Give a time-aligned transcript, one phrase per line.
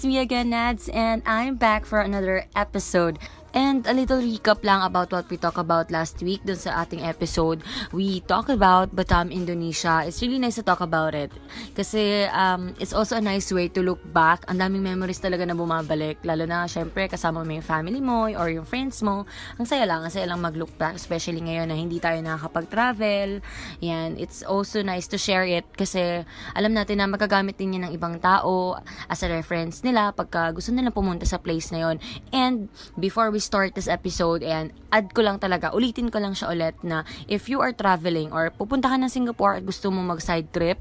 [0.00, 3.18] It's me again, Nads, and I'm back for another episode.
[3.50, 7.02] And a little recap lang about what we talked about last week dun sa ating
[7.02, 7.66] episode.
[7.90, 10.06] We talked about Batam, Indonesia.
[10.06, 11.34] It's really nice to talk about it.
[11.74, 14.46] Kasi um, it's also a nice way to look back.
[14.46, 16.22] Ang daming memories talaga na bumabalik.
[16.22, 19.26] Lalo na, syempre, kasama mo yung family mo or yung friends mo.
[19.58, 20.94] Ang saya lang, ang saya lang mag-look back.
[20.94, 23.42] Especially ngayon na hindi tayo nakakapag-travel.
[23.82, 26.22] Yan, it's also nice to share it kasi
[26.54, 28.78] alam natin na magagamit din yan ng ibang tao
[29.10, 31.96] as a reference nila pagka gusto nila pumunta sa place na yon.
[32.30, 36.52] And before we start this episode and add ko lang talaga, ulitin ko lang siya
[36.52, 40.20] ulit na if you are traveling or pupunta ka ng Singapore at gusto mo mag
[40.20, 40.78] side trip,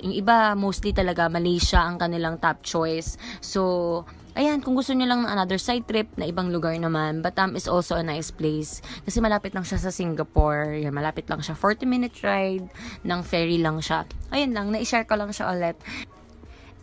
[0.00, 3.20] yung iba mostly talaga Malaysia ang kanilang top choice.
[3.38, 4.02] So,
[4.38, 7.66] Ayan, kung gusto niyo lang ng another side trip na ibang lugar naman, Batam is
[7.66, 8.78] also a nice place.
[9.02, 10.78] Kasi malapit lang siya sa Singapore.
[10.78, 11.58] Yan, malapit lang siya.
[11.58, 12.70] 40 minute ride
[13.02, 14.06] ng ferry lang siya.
[14.30, 15.74] Ayun lang, na-share ko lang siya ulit.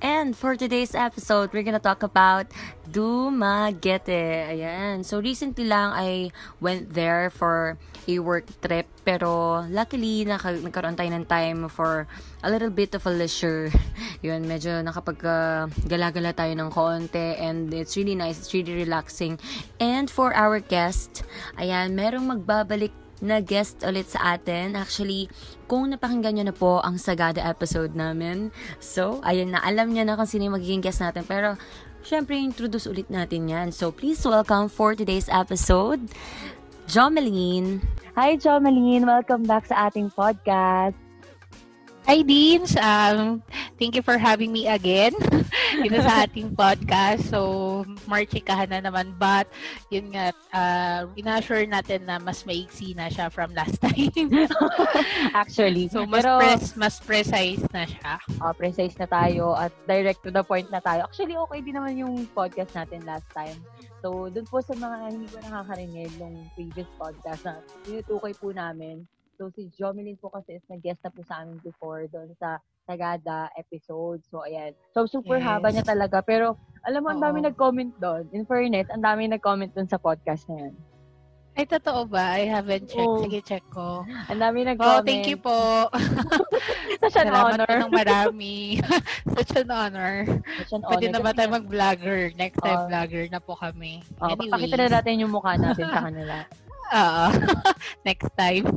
[0.05, 2.53] And for today's episode, we're gonna talk about
[2.85, 4.53] Dumaguete.
[4.53, 5.01] Ayan.
[5.01, 6.29] So, recently lang I
[6.61, 8.85] went there for a work trip.
[9.01, 12.05] Pero, luckily, naka, nagkaroon tayo ng time for
[12.45, 13.73] a little bit of a leisure.
[14.25, 15.65] Yun, medyo nakapag uh,
[16.37, 17.41] tayo ng konti.
[17.41, 18.37] And it's really nice.
[18.37, 19.41] It's really relaxing.
[19.81, 21.25] And for our guest,
[21.57, 22.93] ayan, merong magbabalik
[23.25, 24.77] na guest ulit sa atin.
[24.77, 25.27] Actually,
[25.65, 28.53] kung napakinggan nyo na po ang Sagada episode namin.
[28.77, 31.25] So, ayun na, alam nyo na kung sino yung magiging guest natin.
[31.25, 31.57] Pero,
[32.05, 33.67] syempre, introduce ulit natin yan.
[33.73, 36.05] So, please welcome for today's episode,
[36.85, 37.81] Jomeline.
[38.13, 39.03] Hi, Jomeline.
[39.03, 41.04] Welcome back sa ating podcast.
[42.05, 42.77] Hi, Deans.
[42.77, 43.41] Um,
[43.81, 45.09] thank you for having me again
[45.81, 47.33] dito sa ating podcast.
[47.33, 49.17] So, marchikahan na naman.
[49.17, 49.49] But,
[49.89, 54.29] yun nga, uh, inassure natin na mas maiksi na siya from last time.
[55.33, 55.89] Actually.
[55.89, 58.21] So, mas, pero, press, mas precise na siya.
[58.37, 61.09] Uh, precise na tayo at direct to the point na tayo.
[61.09, 63.57] Actually, okay din naman yung podcast natin last time.
[64.05, 69.09] So, dun po sa mga hindi ko nakakarinig nung previous podcast na tinutukay po namin,
[69.35, 73.51] So, si Jomelyn po kasi is nag-guest na po sa amin before doon sa Tagada
[73.59, 74.23] episode.
[74.31, 74.71] So, ayan.
[74.95, 75.45] So, super yes.
[75.45, 76.23] haba niya talaga.
[76.23, 76.55] Pero,
[76.87, 78.31] alam mo, ang dami nag-comment doon.
[78.31, 80.73] In fairness, ang dami nag-comment doon sa podcast na yan.
[81.55, 82.35] Ay, totoo ba?
[82.35, 83.07] I haven't checked.
[83.07, 83.23] Oh.
[83.23, 84.03] Sige, check ko.
[84.27, 85.03] Ang dami nag-comment.
[85.03, 85.87] Oh, thank you po.
[87.03, 87.71] Such an Salamat honor.
[87.79, 88.55] Salamat marami.
[89.39, 90.15] Such an honor.
[90.59, 90.91] Such an honor.
[90.91, 92.35] Pwede na ba tayo mag-vlogger?
[92.35, 94.03] Next time, uh, vlogger na po kami.
[94.19, 94.51] Oh, Anyways.
[94.51, 96.35] Pakita na natin yung mukha natin sa kanila.
[96.99, 97.25] Oo.
[98.03, 98.67] Next time.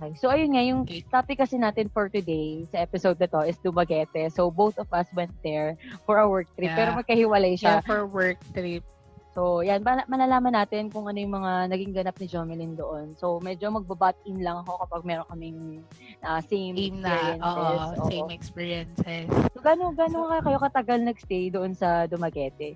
[0.00, 0.16] Okay.
[0.16, 4.32] So, ayun nga, yung topic kasi natin for today, sa episode na to, is Dumaguete.
[4.32, 5.76] So, both of us went there
[6.08, 6.72] for a work trip.
[6.72, 6.78] Yeah.
[6.80, 7.78] Pero magkahiwalay siya.
[7.78, 8.80] Yeah, for work trip.
[9.30, 13.14] So, yan, malalaman natin kung ano yung mga naging ganap ni Jomelyn doon.
[13.14, 15.60] So, medyo magbabat in lang ako kapag meron kaming
[16.26, 17.38] uh, same, experiences.
[17.38, 19.30] Na, oo, same experiences.
[19.54, 22.74] So, gano'n, gano'n kayo katagal nagstay doon sa Dumaguete?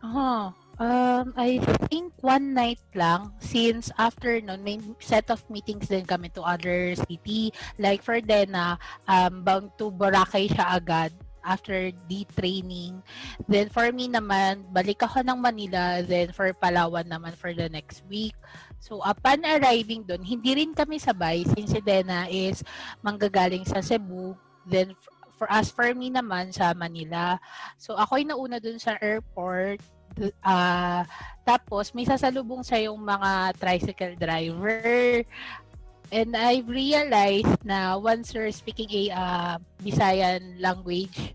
[0.00, 1.58] Oh, Um, I
[1.90, 6.94] think one night lang since after nun, may set of meetings din kami to other
[6.94, 7.50] city.
[7.82, 8.78] Like for Dena,
[9.10, 11.10] um, bound to Boracay siya agad
[11.42, 13.02] after the training.
[13.50, 15.98] Then for me naman, balik ako ng Manila.
[15.98, 18.38] Then for Palawan naman for the next week.
[18.78, 22.62] So upon arriving doon, hindi rin kami sabay since si Dena is
[23.02, 24.38] manggagaling sa Cebu.
[24.62, 24.94] Then
[25.34, 27.42] for us, for me naman sa Manila.
[27.82, 29.82] So ako'y nauna doon sa airport
[30.44, 31.02] uh,
[31.48, 35.24] tapos, may sasalubong sa yung mga tricycle driver.
[36.12, 41.32] And I realized na once you're speaking a uh, Visayan language,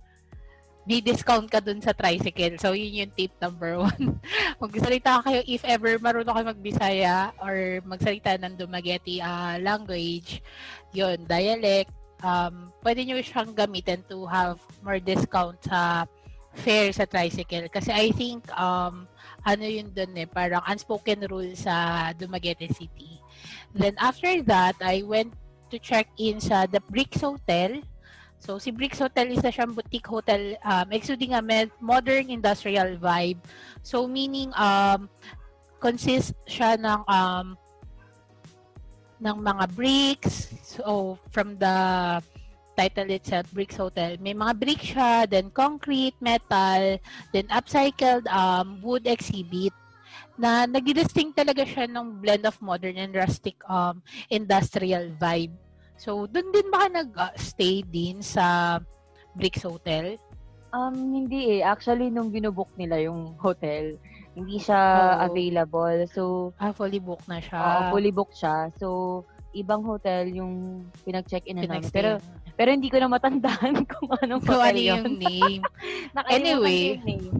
[0.84, 2.60] may discount ka dun sa tricycle.
[2.62, 4.22] So, yun yung tip number one.
[4.62, 10.46] Magsalita kayo if ever marunong kayo magbisaya or magsalita ng Dumaguete uh, language,
[10.94, 11.90] yun, dialect,
[12.22, 16.06] um, pwede nyo siyang gamitin to have more discount sa
[16.54, 17.68] fare sa tricycle.
[17.68, 19.10] Kasi I think, um,
[19.44, 23.20] ano yun dun eh, parang unspoken rule sa Dumaguete City.
[23.74, 25.34] Then after that, I went
[25.74, 27.82] to check in sa The Bricks Hotel.
[28.38, 31.42] So, si Bricks Hotel isa siyang boutique hotel um, exuding a
[31.80, 33.40] modern industrial vibe.
[33.82, 35.10] So, meaning, um,
[35.80, 37.48] consist siya ng um,
[39.24, 40.52] ng mga bricks.
[40.62, 41.76] So, from the
[42.74, 44.18] title itself, Bricks Hotel.
[44.20, 46.98] May mga brick siya, then concrete, metal,
[47.32, 49.74] then upcycled um, wood exhibit
[50.34, 54.02] na nagdidistinct talaga siya ng blend of modern and rustic um,
[54.34, 55.54] industrial vibe.
[55.98, 58.78] So, doon din ba nag-stay din sa
[59.38, 60.18] Bricks Hotel?
[60.74, 61.62] Um, hindi eh.
[61.62, 63.94] Actually, nung binubook nila yung hotel,
[64.34, 64.82] hindi siya
[65.22, 65.30] oh.
[65.30, 66.00] available.
[66.10, 66.22] So,
[66.58, 67.62] ah, fully booked na siya.
[67.62, 68.74] Oo, uh, fully booked siya.
[68.82, 68.88] So,
[69.54, 71.94] ibang hotel yung pinag-check-in na namin.
[71.94, 72.18] Pero,
[72.54, 74.90] pero hindi ko na matandaan kung anong So, hotel ano yun.
[75.04, 75.62] yung name?
[76.34, 76.82] Anyway.
[76.98, 77.36] yung name.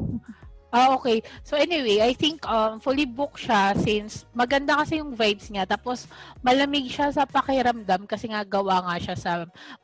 [0.74, 1.22] Ah, okay.
[1.46, 5.70] So anyway, I think um, fully booked siya since maganda kasi yung vibes niya.
[5.70, 6.10] Tapos
[6.42, 9.32] malamig siya sa pakiramdam kasi nga gawa nga siya sa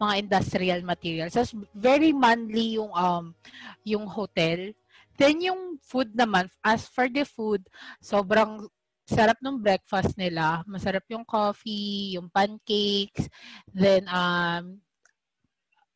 [0.02, 1.38] mga industrial materials.
[1.38, 1.46] So
[1.78, 3.38] very manly yung um
[3.86, 4.74] yung hotel.
[5.14, 7.70] Then yung food naman, as for the food,
[8.02, 8.66] sobrang
[9.06, 10.66] sarap ng breakfast nila.
[10.66, 13.30] Masarap yung coffee, yung pancakes,
[13.70, 14.82] then um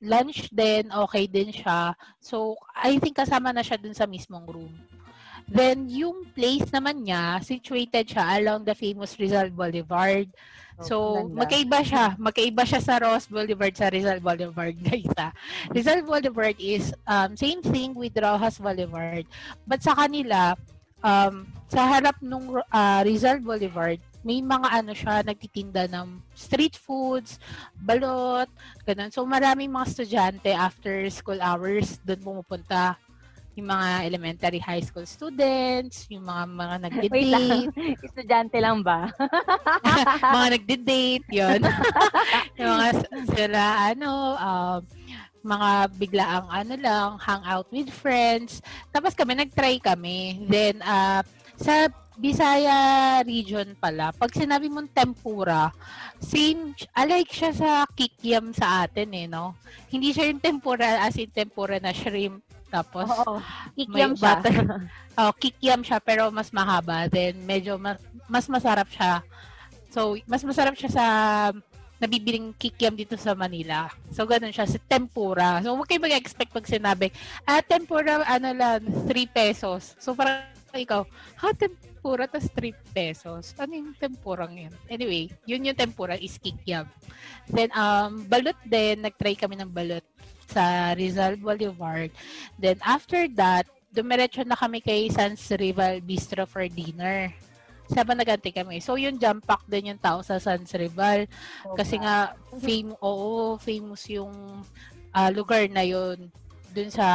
[0.03, 1.95] lunch din, okay din siya.
[2.19, 4.75] So, I think kasama na siya dun sa mismong room.
[5.47, 10.27] Then, yung place naman niya, situated siya along the famous Rizal Boulevard.
[10.83, 11.45] So, ganda.
[11.45, 12.05] magkaiba siya.
[12.19, 15.11] Magkaiba siya sa Ross Boulevard sa Rizal Boulevard, guys.
[15.19, 15.31] ah.
[15.71, 19.27] Rizal Boulevard is um, same thing with Rojas Boulevard.
[19.67, 20.55] But sa kanila,
[21.03, 27.37] um, sa harap nung ah, Rizal Boulevard, may mga ano siya, nagtitinda ng street foods,
[27.75, 28.47] balot,
[28.87, 29.11] ganun.
[29.11, 32.95] So, maraming mga estudyante after school hours doon pumupunta.
[33.53, 36.75] Yung mga elementary high school students, yung mga mga
[37.29, 37.69] lang.
[38.07, 39.11] Estudyante lang ba?
[40.39, 41.61] mga nagdi-date, yun.
[42.57, 42.89] yung mga
[43.29, 44.09] sila, ano,
[44.39, 44.79] um,
[45.43, 45.69] mga
[45.99, 48.63] biglaang ano lang, hang out with friends.
[48.89, 50.47] Tapos kami, nag-try kami.
[50.47, 51.21] Then, ah,
[51.59, 52.77] sa Bisaya
[53.25, 55.73] region pala, pag sinabi mong tempura,
[56.21, 59.57] same, alike siya sa kikiam sa atin eh, no?
[59.89, 62.45] Hindi siya yung tempura as in tempura na shrimp.
[62.73, 63.37] Tapos, Oo.
[63.77, 64.41] Kikiam siya.
[64.41, 64.55] butter.
[65.21, 67.05] oh, kikiam siya pero mas mahaba.
[67.05, 69.21] Then medyo mas, mas masarap siya.
[69.93, 71.05] So, mas masarap siya sa
[72.01, 73.93] nabibiling kikiam dito sa Manila.
[74.09, 74.65] So, ganun siya.
[74.65, 75.61] Sa tempura.
[75.61, 77.13] So, huwag kayo mag-expect pag sinabi,
[77.45, 79.93] ah, tempura, ano lang, 3 pesos.
[80.01, 81.05] So, parang ikaw,
[81.39, 83.55] ha, tempura, tas 3 pesos.
[83.55, 84.75] Ano yung tempura yun?
[84.91, 86.83] Anyway, yun yung tempura is kikiam.
[87.47, 90.03] Then, um, balot din, nag-try kami ng balot
[90.51, 92.11] sa Rizal Boulevard.
[92.59, 93.65] Then, after that,
[93.95, 97.31] dumiretso na kami kay Sans Rival Bistro for dinner.
[97.87, 98.83] Sabang nagante kami.
[98.83, 101.31] So, yung jump pack din yung tao sa Sans Rival.
[101.79, 104.33] Kasi nga, fame, oo, famous yung
[105.15, 106.27] ah, lugar na yun
[106.73, 107.05] dun sa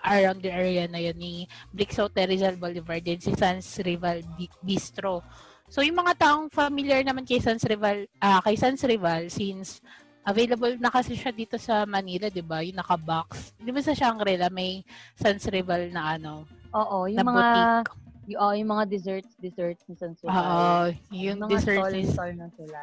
[0.00, 1.34] around the area na yun ni
[1.68, 5.20] Bricks Hotel Rizal Boulevard din si Sans Rival Bi- Bistro.
[5.68, 9.84] So yung mga taong familiar naman kay Sans Rival, ah kay Sans Rival since
[10.24, 12.64] available na kasi siya dito sa Manila, 'di ba?
[12.64, 13.52] Yung naka-box.
[13.60, 14.80] 'Di ba sa Shangri-La may
[15.16, 17.92] Sans Rival na ano, Oo, yung na mga boutique.
[18.32, 22.48] yung, oh, yung mga desserts, desserts ni San Oo, yung mga dessert stall, stall na
[22.54, 22.80] sila.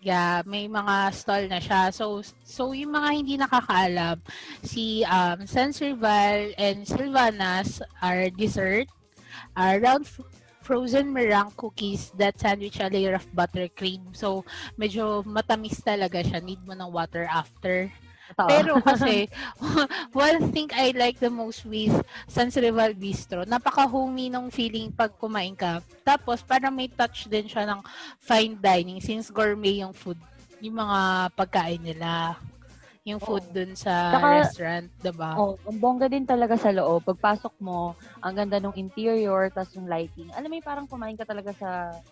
[0.00, 1.92] Yeah, may mga stall na siya.
[1.92, 4.16] So, so yung mga hindi nakakaalam,
[4.64, 8.88] si um, San Serval and Silvanas are dessert,
[9.52, 10.24] are round f-
[10.64, 14.16] frozen meringue cookies that sandwich a layer of buttercream.
[14.16, 14.48] So,
[14.80, 16.40] medyo matamis talaga siya.
[16.40, 17.92] Need mo ng water after.
[18.36, 19.26] Pero kasi,
[20.14, 21.94] one thing I like the most with
[22.26, 25.82] San Serval Bistro, napaka-homey nung feeling pag kumain ka.
[26.02, 27.80] Tapos, parang may touch din siya ng
[28.20, 30.18] fine dining since gourmet yung food,
[30.58, 32.36] yung mga pagkain nila.
[33.08, 33.54] Yung food Oo.
[33.56, 35.32] dun sa Saka- restaurant, diba?
[35.32, 37.00] Oh, ang bongga din talaga sa loob.
[37.00, 40.28] Pagpasok mo, ang ganda ng interior, tas yung lighting.
[40.36, 41.68] Alam mo yung parang kumain ka talaga sa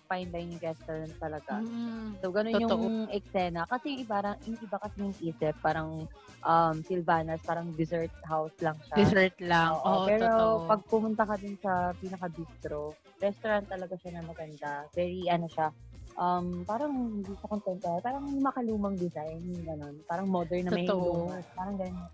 [0.08, 1.60] fine dining restaurant talaga.
[1.60, 2.72] Mm, So, ganun Totoo.
[2.72, 3.68] yung eksena.
[3.68, 6.08] Kasi yung iba, yung iba kasi yung isip, parang
[6.40, 8.96] um, Silvanas, parang dessert house lang siya.
[8.96, 9.76] dessert lang.
[9.76, 10.64] Oo, Oo, pero totoo.
[10.64, 14.88] pag pumunta ka din sa pinaka-bistro, restaurant talaga siya na maganda.
[14.96, 15.68] Very, ano siya,
[16.18, 19.94] um, parang hindi sa kontenta, parang makalumang design, ganun.
[20.04, 21.30] Parang modern na may Totoo.
[21.30, 21.38] luma.
[21.54, 22.06] Parang ganun.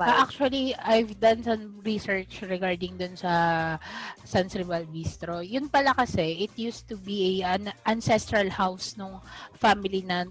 [0.00, 3.32] Ah, actually, I've done some research regarding dun sa
[4.26, 5.44] San Serval Bistro.
[5.44, 9.22] Yun pala kasi, it used to be a, an ancestral house nung
[9.54, 10.26] family na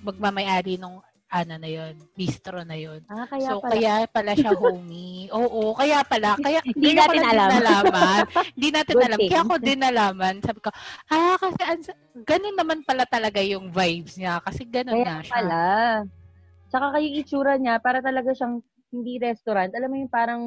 [0.00, 3.04] magmamayari nung ano na yun, bistro na yun.
[3.06, 3.72] ah, kaya so, pala.
[3.76, 5.28] kaya pala siya homey.
[5.36, 6.40] Oo, kaya pala.
[6.40, 7.48] Kaya, Hindi natin alam.
[7.52, 8.18] nalaman.
[8.56, 9.18] Hindi natin Good alam.
[9.20, 9.30] thing.
[9.30, 10.34] Kaya ako din nalaman.
[10.40, 10.70] Sabi ko,
[11.12, 11.92] ah, kasi
[12.24, 14.40] ganun naman pala talaga yung vibes niya.
[14.40, 15.32] Kasi ganun Kaya nga siya.
[15.36, 15.64] pala.
[16.68, 19.72] Tsaka kayong itsura niya, para talaga siyang hindi restaurant.
[19.76, 20.42] Alam mo yung parang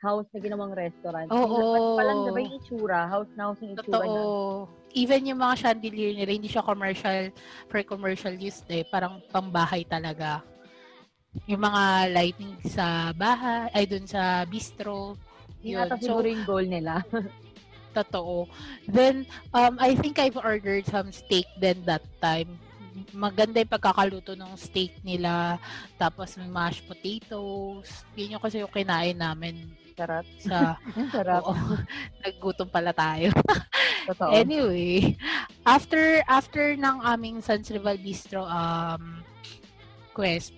[0.00, 1.28] house na ginawang restaurant.
[1.32, 1.40] Oo.
[1.40, 2.98] Yung labas pa lang, diba yung itsura?
[3.08, 4.04] House na house yung itsura.
[4.04, 4.22] Totoo.
[4.92, 7.32] Even yung mga chandelier nila, hindi siya commercial
[7.68, 8.84] for commercial use eh.
[8.88, 10.44] Parang pambahay talaga.
[11.44, 15.16] Yung mga lighting sa bahay, ay dun sa bistro.
[15.60, 15.84] Yun Yun.
[15.84, 17.04] ata So, siguro yung goal nila.
[17.96, 18.48] totoo.
[18.88, 19.24] Then,
[19.56, 22.60] um, I think I've ordered some steak then that time.
[23.12, 25.60] Maganda yung pagkakaluto ng steak nila.
[26.00, 28.04] Tapos may mashed potatoes.
[28.16, 30.24] Yun yung kasi yung kinain namin Sarap.
[30.38, 30.76] sa
[31.14, 31.42] sarap.
[31.48, 31.56] Oo.
[32.24, 33.32] Naggutom pala tayo.
[34.04, 34.30] Totoo.
[34.36, 35.16] Anyway,
[35.64, 39.24] after after ng aming Sans Rival Bistro um
[40.12, 40.52] quest,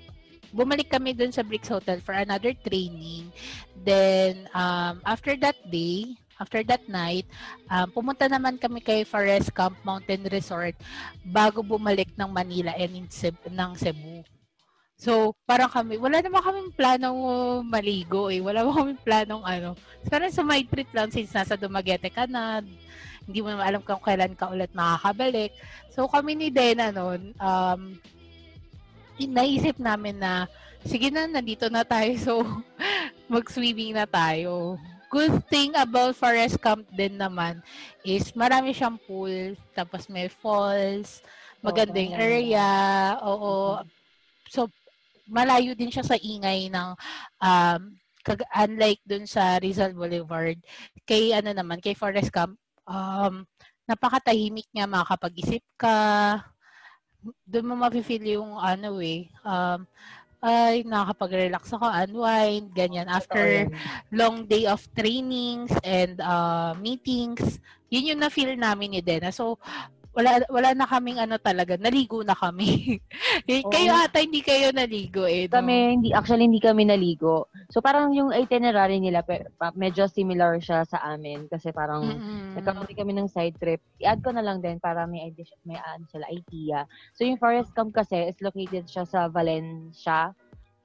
[0.50, 3.30] bumalik kami dun sa Bricks Hotel for another training.
[3.78, 7.26] Then um after that day, after that night,
[7.66, 10.74] um, pumunta naman kami kay Forest Camp Mountain Resort
[11.26, 14.22] bago bumalik ng Manila and in Ceb- ng Cebu.
[14.98, 17.22] So, parang kami, wala naman kaming planong
[17.62, 18.42] maligo eh.
[18.42, 19.78] Wala naman kaming planong ano.
[20.10, 22.66] Parang sa my trip lang since nasa Dumaguete ka na,
[23.22, 25.54] hindi mo naman alam kung kailan ka ulit makakabalik.
[25.94, 27.94] So, kami ni Dena noon, um,
[29.22, 30.50] naisip namin na,
[30.82, 32.10] sige na, nandito na tayo.
[32.26, 32.34] So,
[33.30, 34.82] mag-swimming na tayo.
[35.14, 37.62] Good thing about Forest Camp din naman
[38.02, 41.22] is marami siyang pool, tapos may falls,
[41.62, 43.78] magandang area, oo.
[43.78, 43.97] So,
[45.28, 46.88] malayo din siya sa ingay ng
[47.38, 47.80] um,
[48.24, 50.56] kag- unlike dun sa Rizal Boulevard.
[51.04, 52.56] Kay ano naman, kay Forest Camp,
[52.88, 53.44] um,
[53.88, 55.96] napakatahimik niya, makakapag-isip ka.
[57.44, 59.84] Doon mo mafe-feel yung ano eh, um,
[60.38, 63.10] ay, nakakapag-relax ako, unwind, ganyan.
[63.10, 63.66] After
[64.14, 67.58] long day of trainings and uh, meetings,
[67.90, 69.34] yun yung na-feel namin ni Dena.
[69.34, 69.58] So,
[70.18, 72.98] wala wala na kaming ano talaga, naligo na kami.
[73.46, 73.70] Oo.
[73.70, 75.46] kayo ata hindi kayo naligo eh.
[75.46, 75.62] no?
[75.62, 77.46] Kami, hindi, actually, hindi kami naligo.
[77.70, 79.22] So, parang yung itinerary nila,
[79.78, 81.46] medyo similar siya sa amin.
[81.46, 82.58] Kasi parang, Mm-mm.
[82.58, 83.78] nagkaroon kami ng side trip.
[84.02, 86.82] I-add ko na lang din para may idea, may ano sila, idea.
[87.14, 90.34] So, yung Forest Camp kasi is located siya sa Valencia,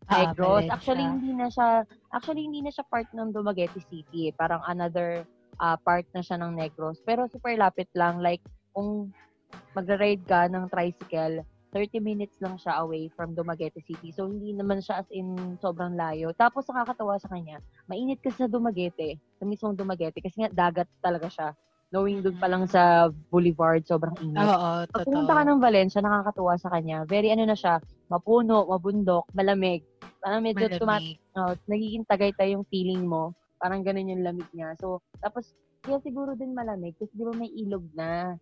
[0.03, 0.67] Ah, Negros.
[0.67, 0.75] Valencia.
[0.75, 1.67] actually, hindi na siya,
[2.11, 4.29] actually, hindi na siya part ng Dumaguete City.
[4.29, 4.33] eh.
[4.35, 5.23] Parang another
[5.57, 6.99] ah, part na siya ng Negros.
[7.07, 8.19] Pero super lapit lang.
[8.19, 9.13] Like, kung
[9.77, 14.13] magra-ride ka ng tricycle, 30 minutes lang siya away from Dumaguete City.
[14.13, 16.29] So, hindi naman siya as in sobrang layo.
[16.37, 17.57] Tapos, nakakatawa sa kanya,
[17.89, 21.49] mainit kasi sa Dumaguete, sa mismong Dumaguete, kasi nga dagat talaga siya.
[21.89, 24.37] Knowing doon pa lang sa Boulevard, sobrang init.
[24.37, 25.05] Oo, Pag totoo.
[25.09, 27.05] pumunta ka ng Valencia, nakakatuwa sa kanya.
[27.09, 29.81] Very ano na siya, mapuno, mabundok, malamig.
[30.21, 31.17] Parang medyo tumat Malamig.
[31.37, 33.33] oh, nagiging tagaytay yung feeling mo.
[33.57, 34.77] Parang ganun yung lamig niya.
[34.77, 38.37] So, tapos, kaya siguro din malamig kasi di ba may ilog na.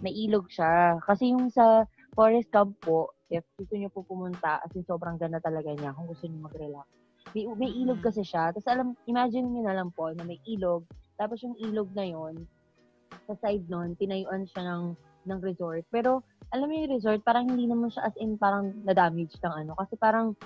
[0.00, 1.00] May ilog siya.
[1.00, 5.40] Kasi yung sa Forest Camp po, if gusto niyo po pumunta, as in sobrang ganda
[5.40, 6.86] talaga niya kung gusto niyo mag-relax.
[7.34, 8.06] May, may ilog Mhm.
[8.06, 8.54] kasi siya.
[8.54, 10.86] Tapos alam, imagine niyo na lang po na may ilog.
[11.16, 12.46] Tapos yung ilog na yon
[13.26, 14.84] sa side nun, tinayuan siya ng,
[15.26, 15.82] ng resort.
[15.90, 16.22] Pero,
[16.54, 19.74] alam mo yung resort, parang hindi naman siya as in parang na-damage ng ano.
[19.74, 20.38] Kasi parang,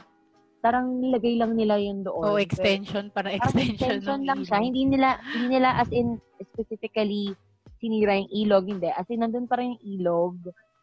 [0.61, 2.25] parang nilagay lang nila yun doon.
[2.25, 4.57] Oh, extension, para Parang extension, extension ng lang siya.
[4.57, 4.67] ilog.
[4.73, 7.37] Hindi nila, hindi nila as in specifically
[7.81, 8.65] sinira yung ilog.
[8.69, 8.89] Hindi.
[8.93, 10.37] As in, nandun pa rin yung ilog.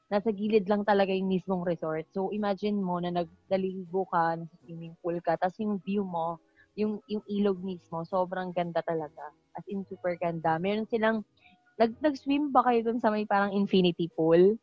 [0.09, 2.09] Nasa gilid lang talaga yung mismong resort.
[2.11, 6.41] So, imagine mo na nagdaligo ka, nasa swimming pool ka, tapos yung view mo,
[6.73, 9.29] yung, yung ilog mismo, sobrang ganda talaga.
[9.53, 10.57] As in, super ganda.
[10.57, 11.21] Meron silang,
[11.77, 14.57] nag, nag-swim ba kayo dun sa may parang infinity pool?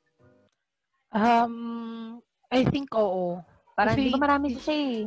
[1.14, 2.18] Um,
[2.50, 3.38] I think oo.
[3.78, 4.98] Parang, Kasi- di ba marami siya eh.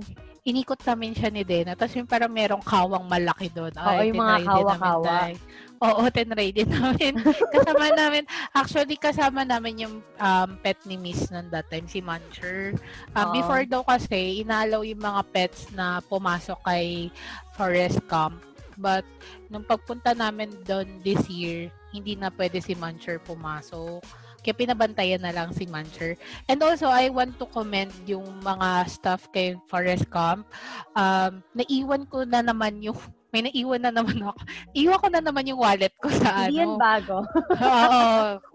[0.48, 1.76] Inikot namin siya ni Dena.
[1.76, 3.76] Tapos yung parang merong kawang malaki doon.
[3.76, 5.36] Oo, yung mga kawa-kawa.
[5.78, 7.20] Oo, tinry din namin.
[7.54, 8.24] kasama namin,
[8.56, 12.74] actually kasama namin yung um, pet ni Miss nun that time, si Muncher.
[13.14, 13.34] Um, Oo.
[13.36, 17.14] before daw kasi, inalaw yung mga pets na pumasok kay
[17.54, 18.40] Forest Camp.
[18.78, 19.06] But,
[19.50, 24.02] nung pagpunta namin doon this year, hindi na pwede si Muncher pumasok.
[24.42, 26.16] Kaya pinabantayan na lang si Muncher.
[26.48, 30.48] And also, I want to commend yung mga staff kay Forest Camp.
[30.94, 32.98] Um, naiwan ko na naman yung
[33.32, 34.40] may naiwan na naman ako.
[34.72, 36.80] Iwan ko na naman yung wallet ko sa Hindi yan ano.
[36.80, 37.16] bago.
[37.68, 38.02] Oo.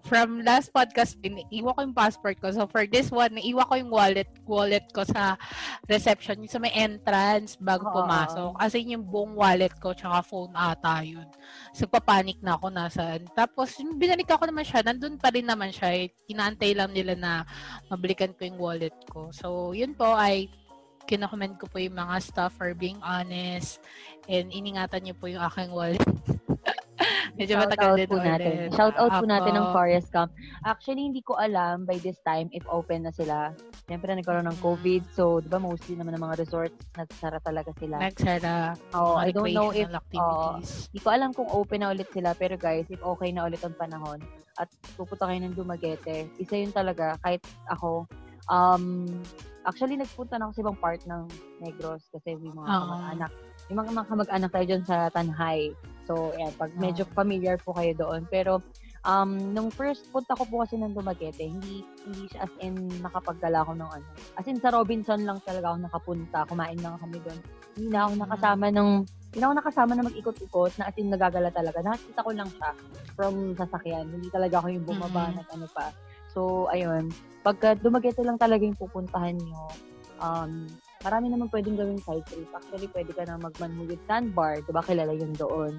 [0.03, 1.15] From last podcast,
[1.53, 2.49] iwan ko yung passport ko.
[2.49, 5.37] So, for this one, naiwan ko yung wallet wallet ko sa
[5.85, 8.01] reception, yung sa may entrance bago Oo.
[8.01, 8.51] pumasok.
[8.57, 11.29] As in, yung buong wallet ko, tsaka phone ata yun.
[11.77, 13.29] So, papanik na ako nasaan.
[13.37, 15.93] Tapos, yung binalik ako naman siya, nandun pa rin naman siya.
[15.93, 16.09] Eh.
[16.33, 17.31] Inaantay lang nila na
[17.93, 19.29] mabalikan ko yung wallet ko.
[19.29, 20.49] So, yun po ay
[21.05, 23.83] kinokomment ko po yung mga staff for being honest
[24.31, 26.01] and iningatan niyo po yung aking wallet.
[27.33, 28.29] Medyo Shout matagal out din po ulit.
[28.29, 28.55] natin.
[28.77, 29.67] Shout out po natin ng.
[29.73, 30.29] Forest Camp.
[30.61, 33.57] Actually, hindi ko alam by this time if open na sila.
[33.89, 34.59] Siyempre, nagkaroon ng.
[34.61, 35.01] COVID.
[35.17, 37.97] So, di ba, mostly naman ng mga resorts, nagsara talaga sila.
[37.97, 38.77] Nagsara.
[38.93, 40.93] Oo, mga I don't know if, activities.
[40.93, 42.37] Hindi ko alam kung open na ulit sila.
[42.37, 44.21] Pero guys, if okay na ulit ang panahon
[44.61, 48.05] at pupunta kayo ng Dumaguete, isa yun talaga, kahit ako,
[48.45, 49.09] um,
[49.63, 51.23] actually, nagpunta na ako sa ibang part ng
[51.59, 52.79] Negros kasi may mga Oo.
[52.83, 53.31] kamag-anak.
[53.63, 55.59] May mga mga kamag-anak tayo dyan sa Tanhay.
[56.03, 57.13] So, yeah, pag medyo Oo.
[57.13, 58.27] familiar po kayo doon.
[58.27, 58.59] Pero,
[59.01, 63.63] um, nung first punta ko po kasi ng Dumaguete, hindi, hindi siya as in nakapagdala
[63.63, 64.07] ako ng ano.
[64.35, 66.37] As in, sa Robinson lang talaga ako nakapunta.
[66.45, 67.39] Kumain lang kami doon.
[67.73, 68.21] Hindi na ako Mm.
[68.21, 68.89] nakasama ng
[69.33, 71.81] Hindi ako nakasama na mag-ikot-ikot na as in nagagala talaga.
[71.81, 72.69] Nakikita ko lang siya
[73.17, 74.05] from sasakyan.
[74.05, 75.41] Hindi talaga ako yung bumaba Mhm.
[75.41, 75.89] at ano pa.
[76.33, 77.13] So, ayun.
[77.45, 79.69] Pagka Dumaguete lang talaga yung pupuntahan nyo,
[80.19, 80.65] um,
[81.03, 82.47] marami naman pwedeng gawing side trip.
[82.55, 84.63] Actually, pwede ka na magmanhugid sandbar.
[84.63, 84.81] Diba?
[84.81, 85.77] Kilala yun doon.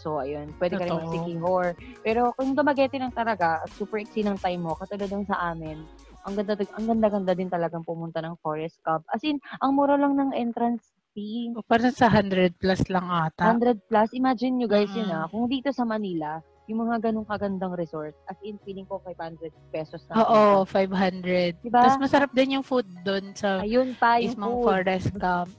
[0.00, 0.50] So, ayun.
[0.56, 1.04] Pwede ka rin Totoo.
[1.06, 1.66] mag-Sikihor.
[2.00, 5.84] Pero kung Dumaguete lang talaga, at super iksi ng time mo, katulad ng sa amin,
[6.22, 9.02] ang ganda ang ganda-ganda din talagang pumunta ng Forest Cup.
[9.10, 11.52] As in, ang mura lang ng entrance fee.
[11.52, 13.52] O, parang sa 100 plus lang ata.
[13.52, 14.08] 100 plus.
[14.16, 15.18] Imagine nyo guys yun Mm-mm.
[15.18, 15.26] ah.
[15.28, 16.40] Kung dito sa Manila,
[16.70, 20.22] yung mga ganong kagandang resort, as in, feeling ko 500 pesos na.
[20.22, 21.58] Oo, 500.
[21.58, 21.82] Diba?
[21.82, 24.66] Tapos masarap din yung food doon sa Ayun pa, yung mismong food.
[24.70, 25.50] forest camp.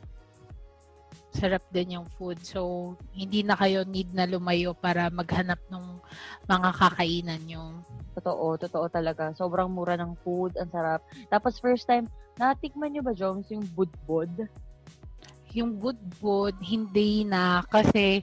[1.33, 2.39] Sarap din yung food.
[2.45, 5.86] So, hindi na kayo need na lumayo para maghanap ng
[6.45, 7.83] mga kakainan nyo.
[8.13, 9.33] Totoo, totoo talaga.
[9.33, 11.01] Sobrang mura ng food, ang sarap.
[11.33, 12.05] Tapos first time,
[12.38, 14.29] natikman nyo ba, Jones, yung budbod?
[15.57, 17.65] Yung budbud, hindi na.
[17.65, 18.22] Kasi,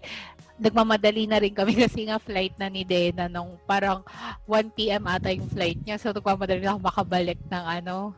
[0.61, 4.05] nagmamadali na rin kami kasi nga flight na ni Dena nung parang
[4.45, 5.09] 1 p.m.
[5.09, 5.97] ata yung flight niya.
[5.97, 8.12] So, nagmamadali na ako makabalik ng ano,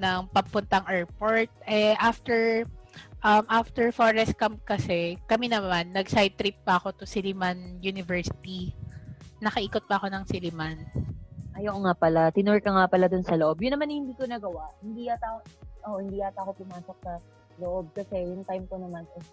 [0.00, 1.52] ng papuntang airport.
[1.68, 2.64] Eh, after
[3.20, 8.72] um, after Forest Camp kasi, kami naman, nag-side trip pa ako to Siliman University.
[9.44, 10.80] Nakaikot pa ako ng Siliman.
[11.52, 12.32] Ayaw nga pala.
[12.32, 13.60] Tinur ka nga pala dun sa loob.
[13.60, 14.72] Yun naman hindi ko nagawa.
[14.80, 15.44] Hindi yata,
[15.84, 17.12] oh, hindi yata ako pumasok sa
[17.60, 19.28] loob kasi yung time ko naman is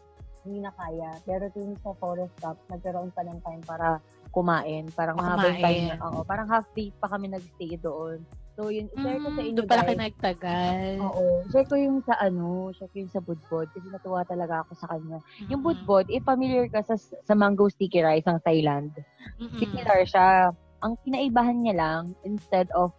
[0.45, 1.11] hindi na kaya.
[1.23, 4.85] Pero dun sa Forest Cup, nagkaroon pa ng time para kumain.
[4.93, 5.83] Parang mahaba yung time.
[5.89, 6.05] Kumain.
[6.05, 8.21] Oo, parang half day pa kami nagstay doon.
[8.59, 10.83] So, yun, share ko sa Mm, inyo, doon pala kayo nagtagal.
[10.99, 11.23] Oo.
[11.47, 14.87] Share ko yung sa ano, share ko yung sa budbod kasi natuwa talaga ako sa
[14.91, 15.23] kanya.
[15.47, 15.79] Yung Mm-mm.
[15.79, 18.91] budbod, if familiar ka sa, sa mango sticky rice ng Thailand,
[19.39, 19.55] Mm-mm.
[19.55, 20.51] similar siya.
[20.83, 22.91] Ang kinaibahan niya lang, instead of,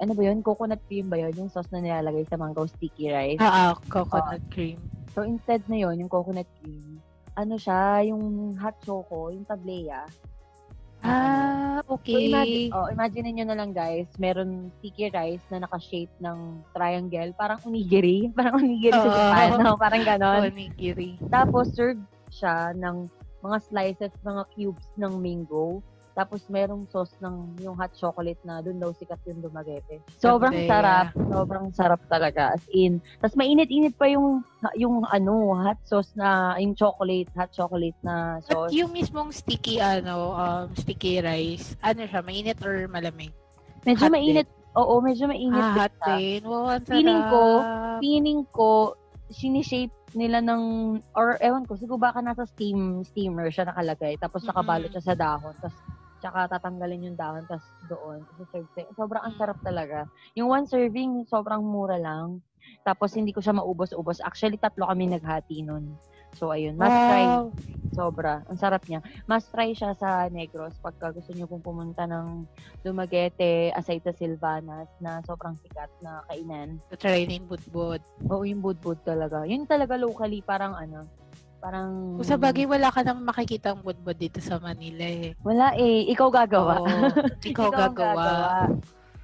[0.00, 3.40] ano ba yun, coconut cream ba yun, yung sauce na nilalagay sa mango sticky rice.
[3.44, 4.80] Ah, ah, coconut cream.
[5.14, 6.98] So, instead na yun, yung coconut cream,
[7.38, 10.02] ano siya, yung hot choco, yung tableya.
[11.04, 12.32] Ah, So, okay.
[12.32, 17.60] imagine, oh, imagine niyo na lang guys, meron sticky rice na naka-shape ng triangle, parang
[17.62, 18.26] onigiri.
[18.36, 19.12] Parang onigiri sa Oo.
[19.12, 19.76] Japan, no?
[19.76, 20.48] parang ganon.
[20.48, 21.20] Onigiri.
[21.28, 23.06] Tapos, served siya ng
[23.44, 25.84] mga slices, mga cubes ng mango.
[26.14, 29.98] Tapos, merong sauce ng yung hot chocolate na doon daw sikat yung Dumaguete.
[30.14, 30.70] Sobrang Tableya.
[30.70, 31.06] sarap.
[31.26, 32.54] Sobrang sarap talaga.
[32.54, 33.02] As in.
[33.18, 34.46] Tapos, mainit-init pa yung,
[34.78, 38.70] yung ano, hot sauce na, yung chocolate, hot chocolate na At sauce.
[38.70, 43.34] yung mismong sticky, ano, um, sticky rice, ano siya, mainit or malamig?
[43.82, 44.46] Medyo hot mainit.
[44.74, 45.58] Oo, medyo mainit.
[45.58, 46.40] Ah, din hot din.
[46.46, 47.98] Wow, ang Feeling ko, sarap.
[47.98, 48.70] Feeling ko,
[49.30, 50.62] sinishape nila ng,
[51.18, 54.14] or ewan ko, siguro baka nasa steam, steamer siya nakalagay.
[54.14, 54.94] Tapos nakabalot Mm-mm.
[54.94, 55.54] siya sa dahon.
[55.58, 55.74] Tapos
[56.24, 58.24] tsaka tatanggalin yung dahon, tapos doon.
[58.24, 58.88] Tapos serve sa'yo.
[58.96, 60.08] Sobrang ang sarap talaga.
[60.32, 62.40] Yung one serving, sobrang mura lang.
[62.80, 64.24] Tapos hindi ko siya maubos-ubos.
[64.24, 66.00] Actually, tatlo kami naghati nun.
[66.32, 66.80] So, ayun.
[66.80, 67.24] Must try.
[67.28, 67.52] Wow.
[67.94, 68.42] Sobra.
[68.48, 69.04] Ang sarap niya.
[69.28, 72.48] Must try siya sa Negros pagka gusto niyo pong pumunta ng
[72.80, 76.80] Dumaguete, Aceita Silvanas na sobrang sikat na kainan.
[76.96, 78.00] Try din budbud.
[78.32, 79.44] Oo, yung budbud talaga.
[79.44, 81.06] Yun talaga locally, parang ano,
[81.64, 82.20] parang...
[82.20, 85.32] Kung sa bagay, wala ka nang makikita ang budbud dito sa Manila eh.
[85.40, 86.04] Wala eh.
[86.12, 86.84] Ikaw gagawa.
[86.84, 87.08] Oo,
[87.50, 88.28] ikaw ang gagawa.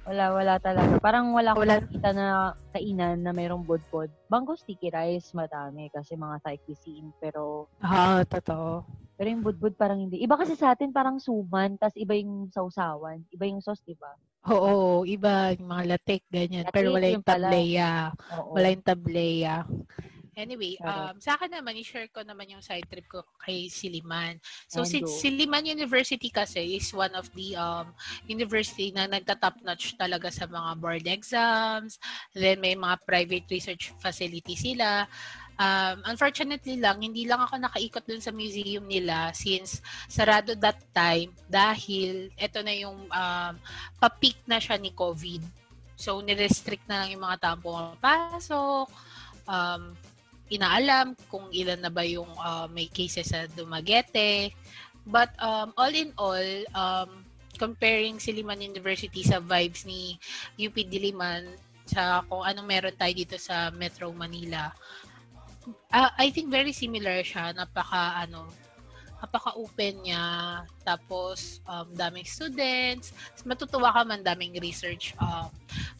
[0.01, 0.97] Wala, wala talaga.
[0.97, 1.77] Parang wala akong Wala.
[1.77, 2.25] nakita na
[2.73, 4.09] kainan na mayroong budbud.
[4.25, 7.13] Bangko sticky rice, madami kasi mga Thai cuisine.
[7.21, 8.81] Pero, Ah, totoo.
[9.13, 10.17] pero yung budbud parang hindi.
[10.17, 13.21] Iba kasi sa atin parang suman, tas iba yung sausawan.
[13.29, 14.09] Iba yung sauce, di ba?
[14.49, 16.65] Oo, iba, yung mga latik, ganyan.
[16.73, 17.45] Pero Latik, wala yun yung pala.
[17.45, 17.89] tableya.
[18.49, 19.55] Wala yung tableya.
[20.41, 24.41] Anyway, um, sa akin naman, i-share ko naman yung side trip ko kay Siliman.
[24.65, 25.05] So, si.
[25.05, 27.93] Siliman University kasi is one of the um,
[28.25, 32.01] university na nagta-top notch talaga sa mga board exams.
[32.33, 35.05] Then, may mga private research facility sila.
[35.61, 39.77] Um, unfortunately lang, hindi lang ako nakaikot dun sa museum nila since
[40.09, 43.53] sarado that time dahil eto na yung um,
[44.01, 45.45] pa-peak na siya ni COVID.
[45.93, 48.89] So, nirestrict na lang yung mga taong pumapasok.
[49.45, 49.93] Um,
[50.51, 54.51] inaalam kung ilan na ba yung uh, may cases sa Dumaguete.
[55.07, 57.25] But um, all in all, um,
[57.57, 60.19] comparing Siliman University sa vibes ni
[60.59, 61.47] UP Diliman
[61.87, 64.69] sa kung anong meron tayo dito sa Metro Manila,
[65.91, 67.55] ah, I think very similar siya.
[67.55, 68.47] Napaka, ano,
[69.21, 70.25] napaka-open niya.
[70.81, 73.13] Tapos, um, daming students.
[73.45, 75.47] Matutuwa ka man, daming research um,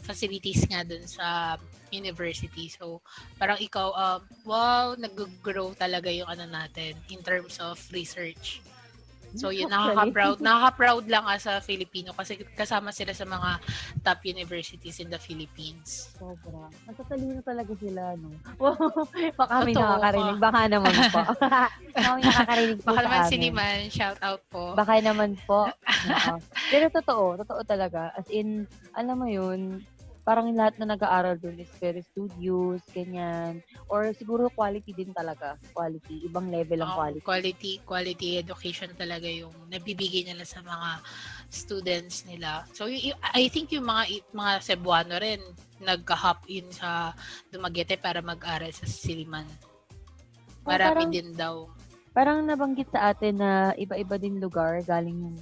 [0.01, 1.55] facilities nga dun sa
[1.93, 2.67] university.
[2.73, 2.99] So,
[3.37, 8.65] parang ikaw, um, wow, nag-grow talaga yung ano natin in terms of research.
[9.35, 10.43] So yun, nakaka-proud.
[10.43, 13.49] Nakaka-proud lang as a Filipino kasi kasama sila sa mga
[14.03, 16.11] top universities in the Philippines.
[16.15, 16.67] Sobra.
[16.87, 18.35] Natatalino talaga sila, no?
[19.39, 20.37] Baka kami nakakarinig.
[20.41, 21.21] Baka naman po.
[21.43, 21.61] Baka
[21.95, 23.29] kami nakakarinig po Baka naman amin.
[23.31, 24.75] si Liman, shout out po.
[24.75, 25.71] Baka naman po.
[26.71, 28.11] Pero totoo, totoo talaga.
[28.15, 29.79] As in, alam mo yun,
[30.21, 33.65] parang lahat na nag-aaral doon is very studious, ganyan.
[33.89, 35.57] Or siguro quality din talaga.
[35.73, 36.29] Quality.
[36.29, 37.21] Ibang level ang Oo, quality.
[37.25, 41.01] quality quality education talaga yung nabibigay nila sa mga
[41.49, 42.69] students nila.
[42.71, 45.41] So y- y- I think yung mga mga Cebuano rin
[45.81, 47.17] nagka-hop in sa
[47.49, 49.49] Dumaguete para mag-aral sa Siliman.
[50.61, 51.55] Marami parang- din daw.
[52.11, 55.37] Parang nabanggit sa atin na iba-iba din lugar galing yung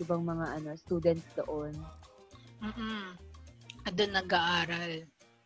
[0.00, 1.76] ibang mga ano students doon.
[3.86, 3.94] Mm.
[3.94, 4.92] Doon nag-aaral.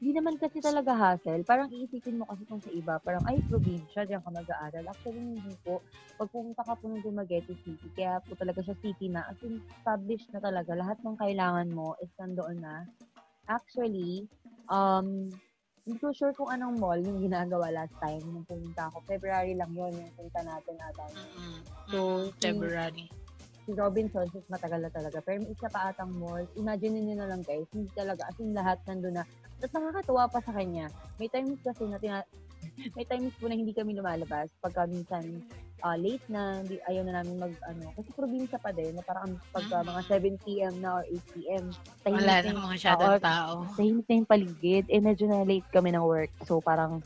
[0.01, 1.45] Hindi naman kasi talaga hassle.
[1.45, 4.85] Parang iisipin mo kasi kung sa iba, parang ay, probinsya, diyan ka mag-aaral.
[4.89, 5.85] Actually, hindi po.
[6.17, 9.61] Pag pumunta ka po ng Dumaguete City, kaya po talaga siya city na, as in,
[9.77, 10.73] established na talaga.
[10.73, 12.89] Lahat ng kailangan mo is nandoon na.
[13.45, 14.25] Actually,
[14.73, 15.29] um,
[15.85, 19.05] hindi ko sure kung anong mall yung ginagawa last time nung pumunta ako.
[19.05, 21.05] February lang yon yung punta natin ata.
[21.13, 21.57] Mm-mm.
[21.93, 21.99] So,
[22.41, 23.05] February.
[23.71, 25.23] Si Robinsons is matagal na talaga.
[25.23, 26.43] Pero may isa pa atang mall.
[26.57, 29.25] Imagine niyo na lang guys, hindi talaga, as in lahat nandun na.
[29.63, 30.91] At nakakatuwa pa sa kanya.
[31.17, 32.27] May times kasi na tina-
[32.99, 35.23] may times po na hindi kami lumalabas pagka minsan
[35.81, 39.33] ah, late na, hindi, ayaw na namin mag, ano, kasi probinsya pa din, na parang
[39.49, 39.89] pagka Mm.
[39.89, 41.65] mga 7pm na or 8pm,
[42.05, 43.53] tahimik Wala na yung- masyadong tao.
[43.81, 44.85] tahimik na yung paligid.
[44.93, 46.29] Eh, medyo na late kami ng work.
[46.45, 47.01] So, parang,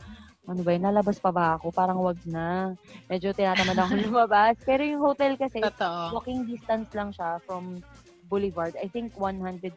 [0.45, 1.73] ano ba yun, nalabas pa ba ako?
[1.73, 2.77] Parang wag na.
[3.09, 4.53] Medyo tinatamad ako lumabas.
[4.61, 6.13] Pero yung hotel kasi, Totoo.
[6.13, 7.81] walking distance lang siya from
[8.29, 8.77] Boulevard.
[8.77, 9.73] I think 100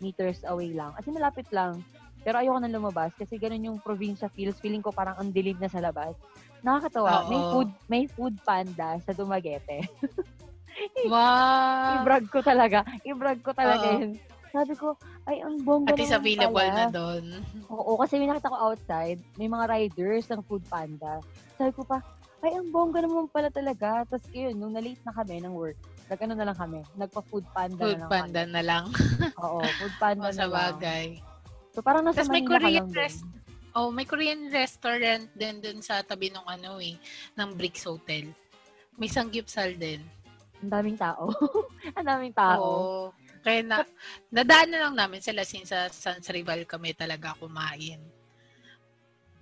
[0.00, 0.96] meters away lang.
[0.96, 1.84] As in, malapit lang.
[2.24, 4.58] Pero ayoko na lumabas kasi ganun yung probinsya feels.
[4.60, 6.16] Feeling ko parang ang dilim na sa labas.
[6.64, 7.24] Nakakatawa.
[7.30, 7.48] May Oo.
[7.52, 9.84] food may food panda sa Dumaguete.
[11.10, 11.98] Wow.
[11.98, 12.86] I-brag ko talaga.
[13.02, 13.98] I-brag ko talaga Oo.
[13.98, 14.12] yun.
[14.48, 16.74] Sabi ko, ay, ang bongga At naman available pala.
[16.74, 17.24] na doon.
[17.68, 21.20] Oo, kasi may nakita ko outside, may mga riders ng Food Panda.
[21.54, 22.00] Sabi ko pa,
[22.38, 24.06] ay, ang bongga naman pala talaga.
[24.06, 27.92] Tapos yun, nung na-late na kami ng work, nag-ano na lang kami, nagpa-Food Panda Food
[27.94, 28.52] na lang panda kami.
[28.52, 28.84] na lang.
[29.44, 30.54] Oo, Food Panda O, na sa lang.
[30.54, 31.06] bagay.
[31.74, 33.26] So, parang nasa Tas may Korean rest-
[33.70, 36.96] Oh, may Korean restaurant din dun sa tabi ng ano eh,
[37.36, 38.26] ng Bricks Hotel.
[38.96, 40.02] May sanggipsal din.
[40.58, 41.30] Ang daming tao.
[41.94, 42.58] ang daming tao.
[42.58, 42.98] Oo.
[43.40, 43.86] Kaya na,
[44.32, 48.00] nadaan na lang namin sila since sa San Rival kami talaga kumain.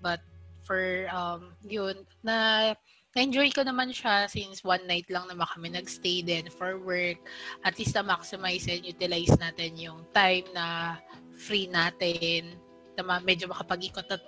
[0.00, 0.20] But
[0.66, 2.74] for um yun na
[3.16, 7.16] na-enjoy ko naman siya since one night lang naman kami nagstay din for work.
[7.64, 11.00] At least na maximize and utilize natin yung time na
[11.32, 12.60] free natin
[12.92, 14.20] na medyo makapag-ikot at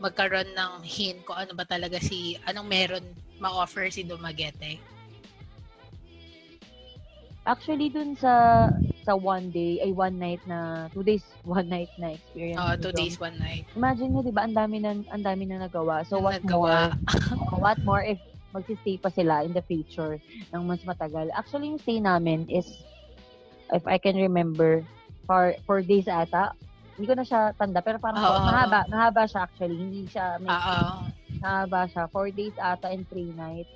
[0.00, 3.04] magkaroon ng hint kung ano ba talaga si, anong meron
[3.36, 4.80] ma-offer si Dumaguete.
[7.44, 8.64] Actually, dun sa
[9.02, 12.58] sa one day, ay one night na, two days, one night na experience.
[12.58, 13.66] Oh, two days, one night.
[13.74, 16.06] Imagine mo, di ba, ang dami na, ang dami na nagawa.
[16.06, 16.58] So, Ang what nagawa.
[16.58, 16.90] more?
[17.64, 18.18] what more if
[18.52, 20.20] magsistay pa sila in the future
[20.52, 21.32] ng mas matagal.
[21.32, 22.84] Actually, yung stay namin is,
[23.72, 24.84] if I can remember,
[25.24, 26.52] for four days ata.
[26.92, 28.44] Hindi ko na siya tanda, pero parang Oo.
[28.44, 29.80] mahaba, mahaba siya actually.
[29.80, 31.08] Hindi siya, may, Oo.
[31.40, 32.04] mahaba siya.
[32.12, 33.72] Four days ata and three nights.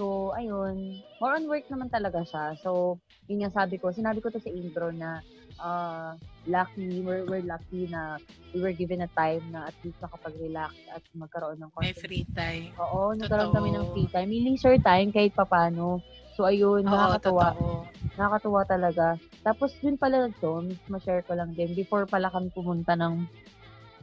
[0.00, 0.96] So, ayun.
[1.20, 2.56] More on work naman talaga siya.
[2.64, 2.96] So,
[3.28, 3.92] yun yung sabi ko.
[3.92, 5.20] Sinabi ko to sa intro na
[5.60, 6.16] uh,
[6.48, 8.16] lucky, we're, we're lucky na
[8.56, 12.24] we were given a time na at least makapag-relax at magkaroon ng May content free
[12.32, 12.72] time.
[12.80, 13.92] Oo, nagkaroon kami ng Totoo.
[13.92, 14.28] free time.
[14.32, 16.00] May leisure time kahit papano.
[16.32, 17.52] So, ayun, Oo, nakakatuwa.
[17.52, 17.84] totoo.
[18.16, 19.06] Nakakatuwa talaga.
[19.44, 21.76] Tapos, yun pala to, ma-share ko lang din.
[21.76, 23.20] Before pala kami pumunta ng,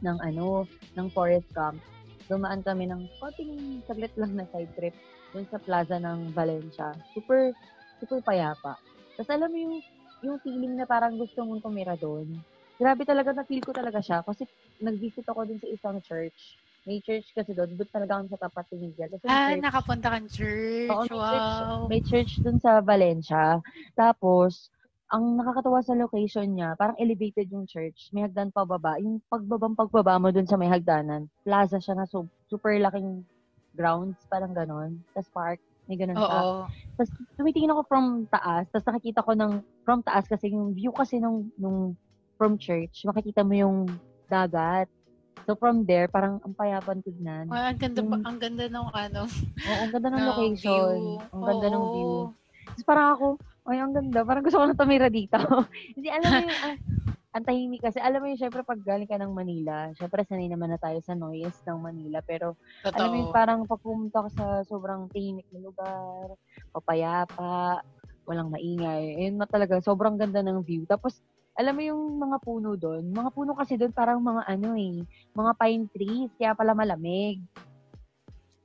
[0.06, 0.62] ng ano,
[0.94, 1.82] ng forest camp,
[2.30, 4.94] dumaan kami ng konting saglit lang na side trip
[5.30, 6.92] dun sa plaza ng Valencia.
[7.12, 7.52] Super,
[7.98, 8.76] super payapa.
[9.14, 9.76] Tapos alam mo yung,
[10.20, 12.40] yung feeling na parang gusto mong tumira doon.
[12.78, 14.22] Grabe talaga, na-feel ko talaga siya.
[14.22, 14.46] Kasi
[14.78, 16.56] nag-visit ako dun sa isang church.
[16.86, 17.74] May church kasi doon.
[17.74, 19.10] Doon talaga kami sa tapat ni Miguel.
[19.12, 20.88] Kasi Ah, church- nakapunta kang church.
[20.88, 21.86] Oo, may church, wow.
[21.90, 23.60] may church dun sa Valencia.
[23.92, 24.70] Tapos,
[25.08, 28.08] ang nakakatawa sa location niya, parang elevated yung church.
[28.12, 28.96] May hagdan pa baba.
[28.96, 33.26] Yung pagbabang pagbaba mo dun sa may hagdanan, plaza siya na su- super laking
[33.78, 34.98] grounds, parang ganon.
[35.14, 36.42] Tapos park, may ganon pa.
[36.42, 36.66] Oo.
[36.98, 39.52] Tapos tumitingin ako from taas, tapos nakikita ko ng
[39.86, 41.94] from taas kasi yung view kasi nung, nung
[42.34, 43.78] from church, makikita mo yung
[44.26, 44.90] dagat.
[45.46, 47.46] So from there, parang ang payapan tignan.
[47.48, 49.22] Wow, ang ganda, Yung- ang ganda ng ano,
[49.64, 50.98] Oo, ang ganda ng ng location.
[50.98, 51.32] view.
[51.32, 51.92] Ang ganda ng Oo.
[51.94, 52.12] view.
[52.68, 53.26] Tapos parang ako,
[53.68, 54.20] ay, ang ganda.
[54.24, 55.36] Parang gusto ko na tumira dito.
[55.96, 56.76] Hindi, alam mo yung, ah,
[57.38, 60.74] ang tahimik kasi, alam mo yun, syempre pag galing ka ng Manila, syempre sanay naman
[60.74, 62.98] na tayo sa noise ng Manila, pero Totoo.
[62.98, 66.34] alam mo yun, parang pag pumunta ka sa sobrang tahimik na lugar,
[66.74, 67.86] papayapa,
[68.26, 70.82] walang maingay, ayun na talaga, sobrang ganda ng view.
[70.84, 71.22] Tapos,
[71.54, 75.02] alam mo yung mga puno doon, mga puno kasi doon parang mga ano eh,
[75.34, 77.38] mga pine trees, kaya pala malamig.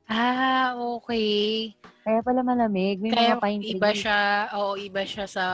[0.09, 1.73] Ah, okay.
[2.03, 3.73] Kaya pala malamig, may Kaya mga pine trees.
[3.77, 4.19] iba siya,
[4.59, 5.45] oo, iba siya sa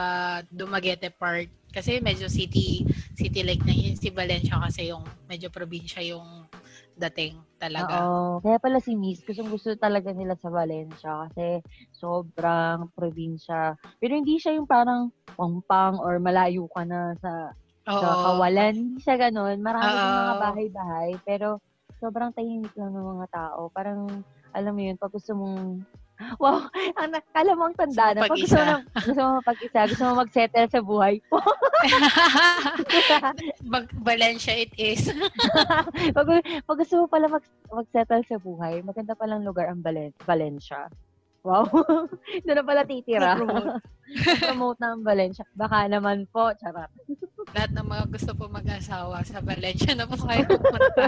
[0.49, 1.58] Dumaguete Park.
[1.69, 2.81] Kasi medyo city,
[3.13, 3.93] city like na yun.
[3.93, 6.49] Si Valencia kasi yung medyo probinsya yung
[6.97, 8.03] dating talaga.
[8.03, 8.43] Oo.
[8.43, 11.63] Kaya pala si Miss, gustong gusto talaga nila sa Valencia kasi
[11.95, 13.77] sobrang probinsya.
[14.01, 17.53] Pero hindi siya yung parang pangpang or malayo ka na sa,
[17.87, 18.01] Oo.
[18.01, 18.75] sa kawalan.
[18.75, 19.61] Hindi siya ganun.
[19.63, 20.41] Marami din mga Oo.
[20.41, 21.11] bahay-bahay.
[21.23, 21.61] Pero
[21.99, 23.71] sobrang tahimik lang ng mga tao.
[23.71, 24.07] Parang,
[24.51, 25.83] alam mo yun, pag gusto mong
[26.35, 26.67] Wow,
[26.99, 28.27] ang nakala mo ang tanda na.
[28.27, 31.15] Pag gusto mo, gusto mo mag-isa, gusto mo mag-settle sa buhay.
[33.71, 35.07] Mag- Valencia it is.
[36.17, 40.91] pag, pag gusto mo pala mag, mag-settle sa buhay, maganda palang lugar ang Valen- Valencia.
[41.39, 41.71] Wow.
[42.43, 43.39] Doon na pala titira.
[43.39, 43.79] Promote.
[44.43, 45.47] promote ng Valencia.
[45.55, 46.91] Baka naman po, charot.
[47.55, 51.07] Lahat ng mga gusto po mag-asawa sa Valencia na po kayo pupunta.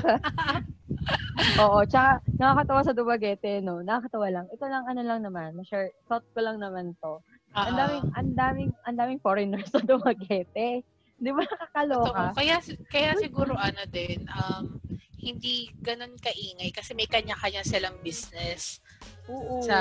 [1.62, 3.82] Oo, tsaka nakakatawa sa Dumaguete, no?
[3.82, 4.46] Nakakatawa lang.
[4.54, 7.22] Ito lang, ano lang naman, ma-share, thought ko lang naman to.
[7.58, 7.80] Ang Oo.
[7.80, 10.86] daming, ang daming, ang daming foreigners sa Dumaguete.
[11.22, 12.34] Di ba nakakaloka?
[12.34, 12.58] Kaya,
[12.90, 14.82] kaya siguro ano din, um,
[15.22, 18.82] hindi ganun kaingay kasi may kanya-kanya silang business
[19.30, 19.62] Oo.
[19.62, 19.78] sa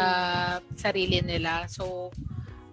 [0.76, 1.64] sarili nila.
[1.64, 2.12] So,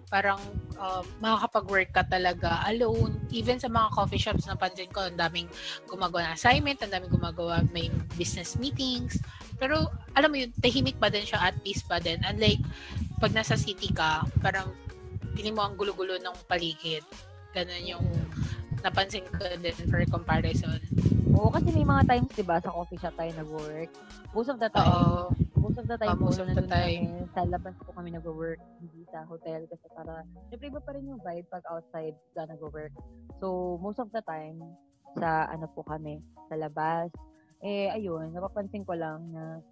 [0.08, 0.40] parang
[0.80, 3.20] um, makakapag-work ka talaga alone.
[3.28, 5.46] Even sa mga coffee shops na pansin ko, ang daming
[5.86, 9.20] gumagawa ng assignment, ang daming gumagawa, may business meetings.
[9.60, 12.18] Pero, alam mo yun, tahimik pa din siya, at peace pa din.
[12.24, 12.64] Unlike,
[13.20, 14.72] pag nasa city ka, parang
[15.36, 17.04] pili mo ang gulo-gulo ng paligid.
[17.52, 18.06] Ganun yung
[18.82, 20.80] napansin ko din for comparison.
[21.34, 23.90] Oo, kasi may mga times, di ba, sa coffee shop tayo nag-work.
[24.34, 25.30] Most of the time, Oo.
[25.78, 27.06] Most of the time most of the time.
[27.06, 31.06] kami, sa labas po kami nag-work, hindi sa hotel kasi para, syempre iba pa rin
[31.06, 32.90] yung vibe pag outside ka nag-work.
[33.38, 34.58] So, most of the time,
[35.14, 36.18] sa ano po kami,
[36.50, 37.14] sa labas.
[37.62, 39.62] Eh, ayun, napapansin ko lang na,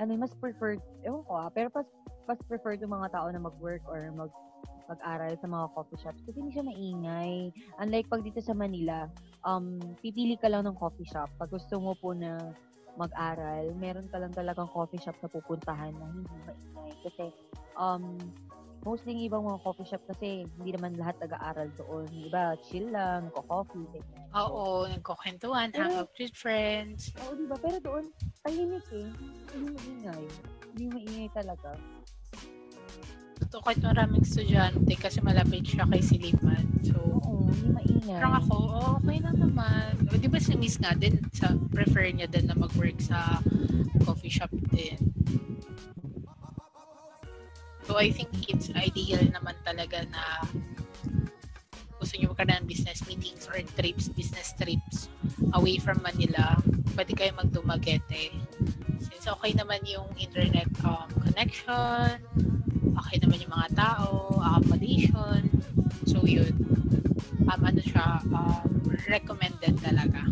[0.00, 1.84] ano, mas preferred, ewan ko ah, pero pas,
[2.24, 4.32] pas preferred yung mga tao na mag-work or mag
[4.90, 7.48] mag-aral sa mga coffee shops kasi hindi siya maingay.
[7.80, 9.08] Unlike pag dito sa Manila,
[9.46, 11.32] um, pipili ka lang ng coffee shop.
[11.40, 12.52] Pag gusto mo po na
[12.96, 16.94] mag-aral, meron ka lang talagang coffee shop na pupuntahan na hindi maingay.
[17.02, 17.24] Kasi,
[17.74, 18.18] um,
[18.82, 22.04] mostly yung ibang mga coffee shop kasi hindi naman lahat nag-aaral doon.
[22.10, 24.26] Yung iba, chill lang, nagko-coffee, ganyan.
[24.34, 27.14] Oo, nagkukwentuhan, Pero- hang out with friends.
[27.22, 27.56] Oo, di ba?
[27.56, 28.04] Pero doon,
[28.42, 29.08] tahimik eh.
[29.54, 30.24] Hindi maingay.
[30.74, 31.78] Hindi maingay talaga.
[33.52, 36.64] Totoo kahit maraming estudyante kasi malapit siya kay Siliman.
[36.88, 38.16] So, Oo, hindi maingay.
[38.16, 39.92] parang ako, oh, okay lang naman.
[40.08, 43.44] O, di ba si Miss nga din, sa, prefer niya din na mag-work sa
[44.08, 44.96] coffee shop din.
[47.84, 50.48] So, I think it's ideal naman talaga na
[52.00, 55.12] gusto niyo magkaroon ng business meetings or trips, business trips
[55.52, 56.56] away from Manila,
[56.96, 58.32] pwede kayo magdumagete.
[59.22, 62.18] Since okay naman yung internet um, connection,
[62.98, 65.46] okay naman yung mga tao, accommodation.
[66.10, 66.50] So, yun.
[67.46, 68.66] Um, ano siya, um,
[69.06, 70.26] recommended talaga.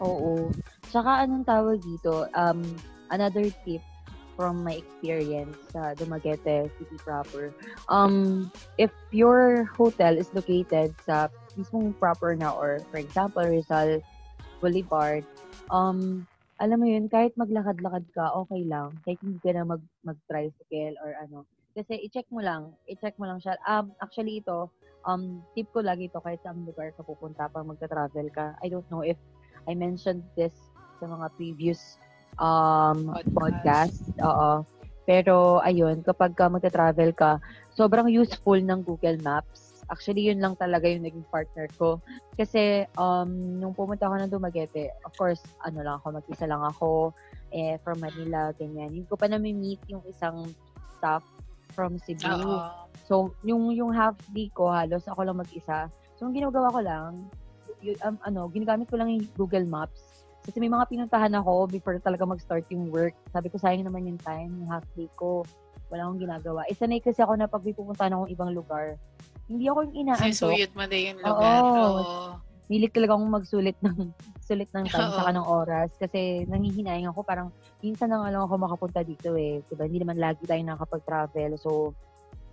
[0.00, 0.48] Oo.
[0.88, 2.24] Tsaka anong tawag dito?
[2.32, 2.64] Um,
[3.12, 3.84] another tip
[4.32, 7.52] from my experience sa Dumaguete City proper.
[7.92, 8.48] Um,
[8.80, 14.00] if your hotel is located sa mismong proper na or for example Rizal
[14.64, 15.28] Boulevard,
[15.68, 16.24] um,
[16.58, 18.90] alam mo yun, kahit maglakad-lakad ka, okay lang.
[19.06, 21.46] Kahit hindi ka na mag, mag-tricycle or ano.
[21.78, 23.54] Kasi i-check mo lang, i-check mo lang siya.
[23.62, 24.66] Um, actually ito,
[25.06, 28.58] um, tip ko lagi ito kahit sa lugar ka pupunta pag magta-travel ka.
[28.58, 29.16] I don't know if
[29.70, 30.54] I mentioned this
[30.98, 32.02] sa mga previous
[32.42, 33.32] um, Podcast.
[33.38, 33.98] podcast.
[34.26, 34.50] Oo.
[35.08, 37.38] Pero, ayun, kapag ka magta-travel ka,
[37.72, 39.67] sobrang useful ng Google Maps.
[39.88, 41.96] Actually, yun lang talaga yung naging partner ko.
[42.36, 47.16] Kasi, um, nung pumunta ako ng Dumaguete, of course, ano lang ako, mag-isa lang ako,
[47.52, 48.92] eh, from Manila, ganyan.
[48.92, 50.52] Hindi ko pa nami-meet yung isang
[51.00, 51.24] staff
[51.72, 52.28] from Cebu.
[52.28, 52.88] Oo.
[53.08, 55.88] So, yung yung half day ko, halos ako lang mag-isa.
[56.20, 57.12] So, ang ginagawa ko lang,
[57.80, 60.28] yun, um, ano, ginagamit ko lang yung Google Maps.
[60.44, 63.16] Kasi may mga pinuntahan ako before talaga mag-start yung work.
[63.32, 65.44] Sabi ko, sayang naman yung time, yung half day ko.
[65.88, 66.64] Wala akong ginagawa.
[66.68, 69.00] Eh, sanay kasi ako na pag may pupuntahan akong ibang lugar,
[69.48, 70.28] hindi ako yung inaantok.
[70.28, 71.60] Sinusuyod mo din yung lugar.
[71.64, 71.82] Oo.
[71.98, 72.88] Oo.
[72.92, 73.96] Talaga akong magsulit ng
[74.48, 75.16] sulit ng time Oo.
[75.16, 77.48] saka ng oras kasi nangihinayang ako parang
[77.84, 79.60] minsan na nga lang ako makapunta dito eh.
[79.68, 79.84] Diba?
[79.84, 81.56] Hindi naman lagi tayo nakakapag-travel.
[81.60, 81.92] So,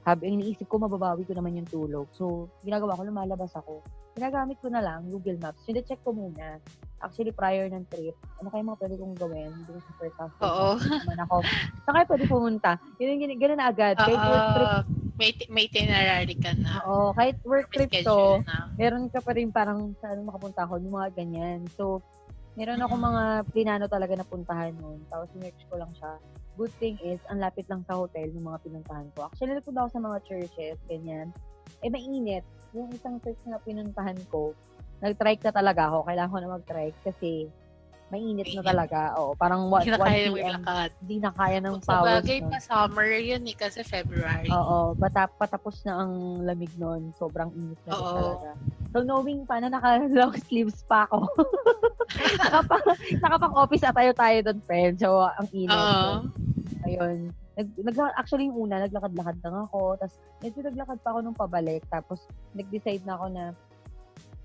[0.04, 2.08] habi, iniisip ko, mababawi ko naman yung tulog.
[2.14, 3.84] So, ginagawa ko, lumalabas ako.
[4.16, 5.60] ginagamit ko na lang Google Maps.
[5.68, 6.64] Sine-check ko muna.
[7.04, 10.36] Actually, prior ng trip, ano kayo mga pwede kong gawin doon sa first house?
[10.40, 10.80] Oo.
[10.80, 11.36] Naman ako.
[11.84, 12.72] Saan kayo pwede pumunta?
[12.96, 14.00] Yun yung ganun na agad.
[14.00, 14.88] Kahit work trip.
[15.16, 16.84] May, may itinerary ka na.
[16.84, 18.72] oo, kahit work trip to, na.
[18.76, 21.60] meron ka pa rin parang saan makapunta ako, yung mga ganyan.
[21.80, 22.04] So,
[22.60, 25.00] meron ako mga pinano talaga na puntahan nun.
[25.08, 26.20] Tapos, sinerch ko lang siya.
[26.56, 29.28] Good thing is, ang lapit lang sa hotel ng mga pinuntahan ko.
[29.28, 31.28] Actually, nagpunta ako sa mga churches, ganyan.
[31.84, 32.44] Eh, mainit.
[32.72, 34.56] Yung isang church na pinuntahan ko,
[35.04, 36.08] nag-trike na talaga ako.
[36.08, 37.52] Kailangan ko na mag-trike kasi
[38.16, 39.00] mainit na talaga.
[39.20, 40.62] Oo, parang 1, Hindi na kaya 1 p.m.
[41.04, 42.52] Hindi na kaya ng Sa powers bagay nun.
[42.52, 44.48] pa summer yun eh, kasi February.
[44.48, 46.14] Oo, bata, patapos na ang
[46.48, 47.12] lamig noon.
[47.20, 48.08] Sobrang init na Oo.
[48.16, 48.50] talaga.
[48.96, 51.28] So, knowing pa na naka-long sleeves pa ako.
[52.40, 52.84] nakapang,
[53.20, 54.96] nakapang office atayo tayo doon, friend.
[54.96, 55.76] So, ang init.
[55.76, 56.12] Oo.
[56.88, 57.18] Ayun.
[57.56, 59.96] Nag, nag, actually, yung una, naglakad-lakad lang ako.
[60.00, 61.84] Tapos, medyo naglakad pa ako nung pabalik.
[61.88, 63.44] Tapos, nag-decide na ako na,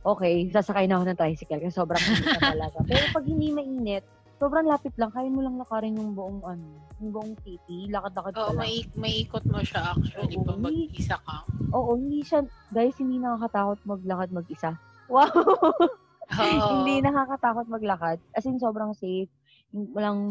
[0.05, 2.79] okay, sasakay na ako ng tricycle kasi sobrang init na talaga.
[2.89, 4.05] Pero pag hindi mainit,
[4.41, 5.13] sobrang lapit lang.
[5.13, 6.65] Kaya mo lang lakarin yung buong, ano,
[7.01, 7.93] yung buong city.
[7.93, 8.65] Lakad-lakad ka Oo, lang.
[8.65, 11.37] may, may ikot mo siya actually Oo, pag mag-isa ka.
[11.77, 12.41] Oo, hindi siya,
[12.73, 14.73] guys, hindi nakakatakot maglakad mag-isa.
[15.11, 15.27] Wow!
[15.27, 16.87] Oo.
[16.87, 18.23] hindi nakakatakot maglakad.
[18.31, 19.27] As in, sobrang safe.
[19.75, 20.23] Walang,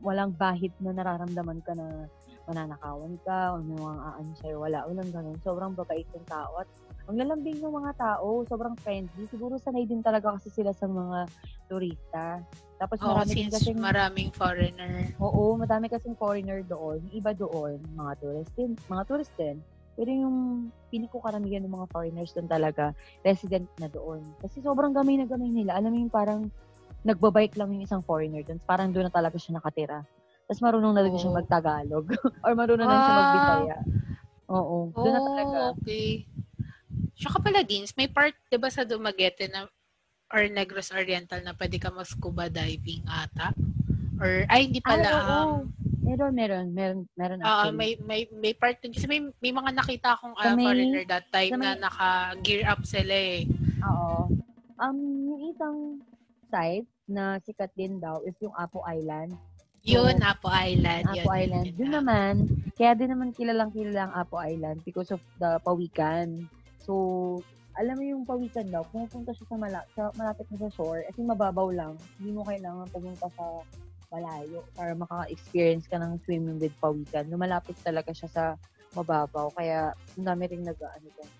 [0.00, 2.08] walang bahid na nararamdaman ka na
[2.46, 4.56] mananakawan ka o may mga aan sa'yo.
[4.62, 5.36] Wala, walang ganun.
[5.42, 6.62] Sobrang babait ng tao.
[6.62, 6.68] At
[7.06, 9.26] ang lalambing ng mga tao, sobrang friendly.
[9.30, 11.26] Siguro sanay din talaga kasi sila sa mga
[11.66, 12.42] turista.
[12.78, 15.10] Tapos Oo, marami since kasing, maraming foreigner.
[15.18, 17.02] oo, madami kasing foreigner doon.
[17.10, 19.58] Yung iba doon, mga tourist din, mga tourist din.
[19.96, 22.92] Pero yung pili ko karamihan ng mga foreigners doon talaga,
[23.24, 24.20] resident na doon.
[24.44, 25.72] Kasi sobrang gamay na gamay nila.
[25.78, 26.40] Alam mo yung parang
[27.06, 28.60] nagbabike lang yung isang foreigner doon.
[28.68, 30.04] Parang doon na talaga siya nakatira.
[30.46, 31.36] Tapos marunong na rin siya Oo.
[31.36, 32.06] mag-Tagalog.
[32.46, 33.20] Or marunong na rin siya Wow.
[33.20, 33.76] magbisaya.
[34.48, 34.76] Oo.
[34.92, 35.56] Doon na talaga.
[35.60, 36.08] Oh, okay.
[37.16, 39.66] Tsaka pala, Dins, may part, di ba sa Dumaguete na
[40.28, 43.50] or Negros Oriental na pwede ka mag-scuba diving ata?
[44.16, 45.02] Or, ay, hindi pala.
[45.02, 45.38] Ay, oo.
[45.58, 45.74] um,
[46.06, 46.66] Meron, meron.
[46.70, 47.74] Meron, meron Ah, actually.
[47.74, 51.02] may may may part din kasi may may mga nakita akong ah, Sa may- foreigner
[51.04, 53.42] that time sa na may- naka-gear up sila eh.
[53.82, 54.30] Oo.
[54.78, 55.76] Um, yung isang
[56.46, 59.34] site na sikat din daw is yung Apo Island.
[59.86, 61.04] Yun, Apo Island.
[61.06, 61.64] Apo yun, yun, Island.
[61.64, 61.96] yun Doon na.
[62.02, 62.32] naman,
[62.74, 66.50] kaya din naman kilalang kilala ang Apo Island because of the pawikan.
[66.82, 66.92] So,
[67.76, 71.22] alam mo yung pawikan daw, pumupunta siya sa, mala- sa malapit na sa shore, kasi
[71.22, 71.94] mababaw lang.
[72.18, 73.44] Hindi mo kailangan pumunta sa
[74.10, 77.26] malayo para maka-experience ka ng swimming with pawikan.
[77.30, 78.44] Lumalapit talaga siya sa
[78.94, 79.52] mababaw.
[79.54, 81.30] Kaya, ang dami rin nag, ano dyan,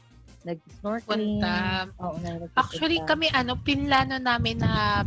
[0.46, 1.42] nag-snorkeling.
[1.42, 1.90] Punta.
[1.98, 2.16] Oo,
[2.54, 5.02] Actually, kami ano, pinlano namin na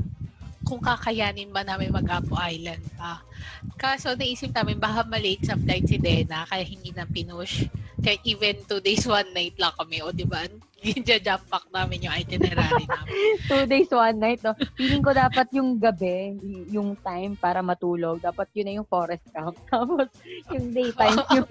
[0.70, 3.26] kung kakayanin ba namin mag-Apo Island pa.
[3.74, 7.66] Kaso naisip namin baka malate sa flight si Dena kaya hindi na pinush.
[8.00, 10.06] Kaya even two days, one night lang kami.
[10.06, 10.46] O di ba?
[11.26, 13.36] Jump back namin yung itinerary namin.
[13.50, 14.56] two days, one night, no?
[14.80, 16.38] Feeling ko dapat yung gabi,
[16.72, 19.58] yung time para matulog, dapat yun na yung forest camp.
[19.74, 20.08] Tapos,
[20.54, 21.50] yung daytime, yung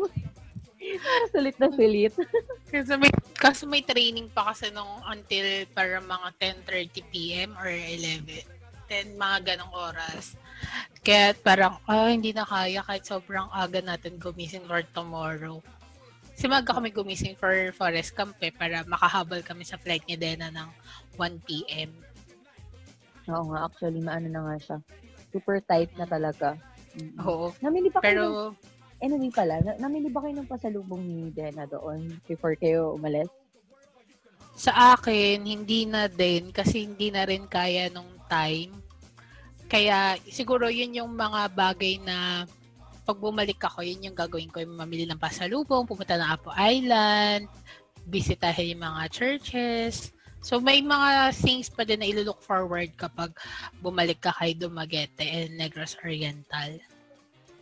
[1.28, 2.14] sulit na sulit.
[2.72, 6.28] Kasi may, kasi may training pa kasi nung until para mga
[6.64, 7.50] 10.30 p.m.
[7.60, 8.57] or 11.
[8.88, 10.34] 10 mga ganong oras.
[11.04, 15.62] Kaya parang, ah, hindi na kaya kahit sobrang aga natin gumising for tomorrow.
[16.34, 20.50] Kasi maga kami gumising for forest camp eh, para makahabal kami sa flight ni Dena
[20.50, 20.68] ng
[21.18, 21.90] 1 p.m.
[23.28, 24.76] Oo nga, actually, maano na nga siya.
[25.30, 26.56] Super tight na talaga.
[27.22, 27.52] Oo.
[27.60, 28.24] Namili pa kayo ng, Pero,
[28.98, 33.28] anyway pala, na, namili ba kayo ng pasalubong ni Dena doon before kayo umalis?
[34.58, 38.72] sa akin, hindi na din kasi hindi na rin kaya nung time.
[39.68, 42.48] Kaya siguro yun yung mga bagay na
[43.04, 47.48] pag bumalik ako, yun yung gagawin ko, yung mamili ng pasalubong, pumunta ng Apo Island,
[48.04, 50.12] bisitahin yung mga churches.
[50.40, 53.32] So may mga things pa din na ilo-look forward kapag
[53.80, 56.78] bumalik ka kay Dumaguete and Negros Oriental.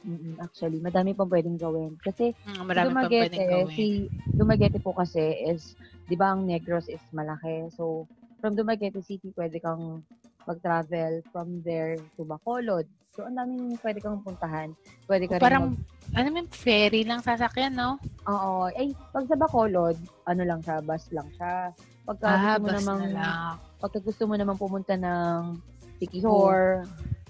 [0.07, 1.99] Mm-mm, actually, madami pang pwedeng gawin.
[1.99, 3.75] Kasi Mm, marami Dumaguete, pwedeng gawin.
[3.75, 3.87] si
[4.31, 5.19] Dumaguete po kasi
[5.51, 5.75] is,
[6.07, 7.67] di ba ang Negros is malaki.
[7.75, 8.07] So,
[8.39, 10.07] from Dumaguete City, pwede kang
[10.47, 12.87] mag-travel from there to Bacolod.
[13.13, 14.77] So, ang daming pwede kang puntahan.
[15.05, 15.81] Pwede ka rin Parang, mag-
[16.15, 17.97] ano yung ferry lang sasakyan, no?
[18.25, 18.69] Oo.
[18.71, 21.73] Ay, pag sa Bacolod, ano lang siya, bus lang siya.
[22.05, 23.53] Pagka Ah, gusto mo namang, na lang.
[23.81, 25.57] pagka gusto mo namang pumunta ng
[25.97, 26.85] Siquijor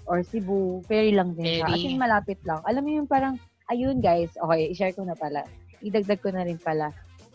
[0.05, 1.65] or Cebu, ferry lang din siya.
[1.65, 1.87] As Ferry.
[1.87, 2.59] in, malapit lang.
[2.63, 5.43] Alam mo yung parang, ayun guys, okay, i-share ko na pala.
[5.79, 6.91] Idagdag ko na rin pala.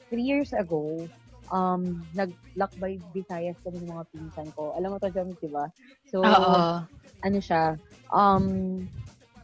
[0.08, 1.08] Three years ago,
[1.50, 4.76] um, nag-Lakbay Visayas kami ng mga pinsan ko.
[4.78, 5.66] Alam mo to, Jom, di ba?
[6.06, 6.84] So, Oo.
[7.22, 7.74] ano siya,
[8.14, 8.78] um,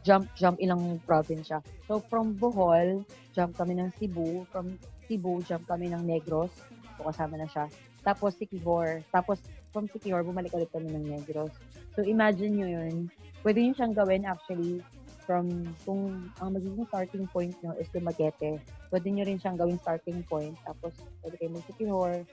[0.07, 1.59] jump, jump ilang province siya.
[1.89, 3.03] So, from Bohol,
[3.35, 4.47] jump kami ng Cebu.
[4.53, 4.79] From
[5.09, 6.53] Cebu, jump kami ng Negros.
[6.95, 7.67] So, kasama na siya.
[8.03, 9.03] tapos Sikihor.
[9.11, 11.53] Tapos from Sikihor, bumalik ulit kami ng Negros.
[11.93, 12.95] So imagine nyo yun.
[13.43, 14.81] Pwede nyo siyang gawin actually
[15.29, 15.45] from
[15.85, 16.09] kung
[16.41, 18.57] ang magiging starting point nyo is Dumaguete.
[18.89, 20.57] Pwede nyo rin siyang gawing starting point.
[20.65, 22.25] Tapos pwede kayo mag Sikihor,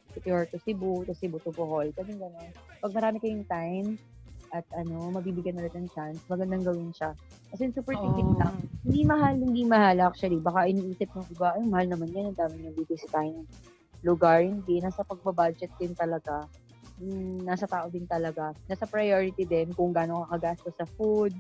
[0.48, 1.92] to Cebu, to Cebu to Bohol.
[1.92, 2.48] Pwede gano'n.
[2.80, 4.00] Pag marami kayong time,
[4.54, 7.12] at ano, mabibigyan ulit ng chance, magandang gawin siya.
[7.52, 8.38] As in, super tipid Oh.
[8.40, 8.54] lang.
[8.86, 10.40] Hindi mahal, hindi mahal actually.
[10.40, 13.44] Baka iniisip ng iba, ay, mahal naman yan, ang dami nang bibisitahin
[14.06, 14.40] lugar.
[14.40, 16.46] Hindi, nasa pagbabudget din talaga.
[16.96, 18.54] Mm, nasa tao din talaga.
[18.70, 21.34] Nasa priority din kung gaano ka kagasto sa food,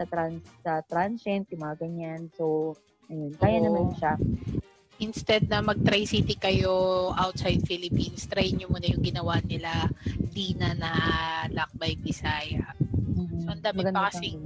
[0.00, 2.20] sa trans sa transient, yung mga ganyan.
[2.32, 2.72] So,
[3.12, 3.64] ayun, kaya Oo.
[3.68, 4.16] naman siya.
[5.00, 6.72] Instead na mag-tri-city kayo
[7.16, 9.92] outside Philippines, try nyo muna yung ginawa nila
[10.32, 10.92] Dina na
[11.52, 12.72] Lakbay, Bisaya.
[12.80, 13.44] Mhm.
[13.44, 14.40] So, ang dami Maganda pa kasing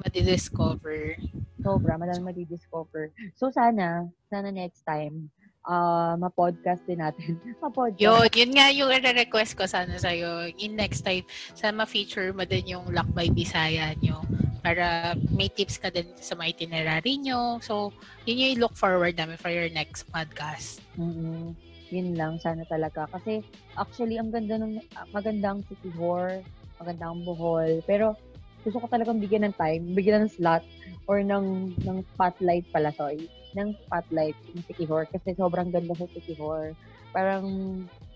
[0.00, 1.20] madidiscover.
[1.60, 3.12] Sobra, madami madidiscover.
[3.36, 5.28] So sana, sana next time,
[5.66, 7.36] uh, ma-podcast din natin.
[7.64, 8.00] ma-podcast.
[8.00, 10.48] Yun, yun nga yung request ko sana sa'yo.
[10.56, 14.22] In next time, sana ma-feature mo din yung Lakbay Bisaya nyo
[14.60, 17.58] para may tips ka din sa mga itinerary nyo.
[17.62, 17.94] So,
[18.26, 20.82] yun yung look forward namin for your next podcast.
[20.98, 21.54] mm
[21.88, 23.08] Yun lang, sana talaga.
[23.08, 23.40] Kasi
[23.80, 24.76] actually, ang ganda ng,
[25.08, 26.44] magandang City Hall,
[26.76, 27.80] magandang Bohol.
[27.88, 28.12] Pero
[28.60, 30.60] gusto ko talagang bigyan ng time, bigyan ng slot
[31.08, 33.24] or ng, ng spotlight pala, sorry.
[33.56, 36.76] Ng spotlight yung City Hall kasi sobrang ganda sa City Hall.
[37.16, 37.48] Parang,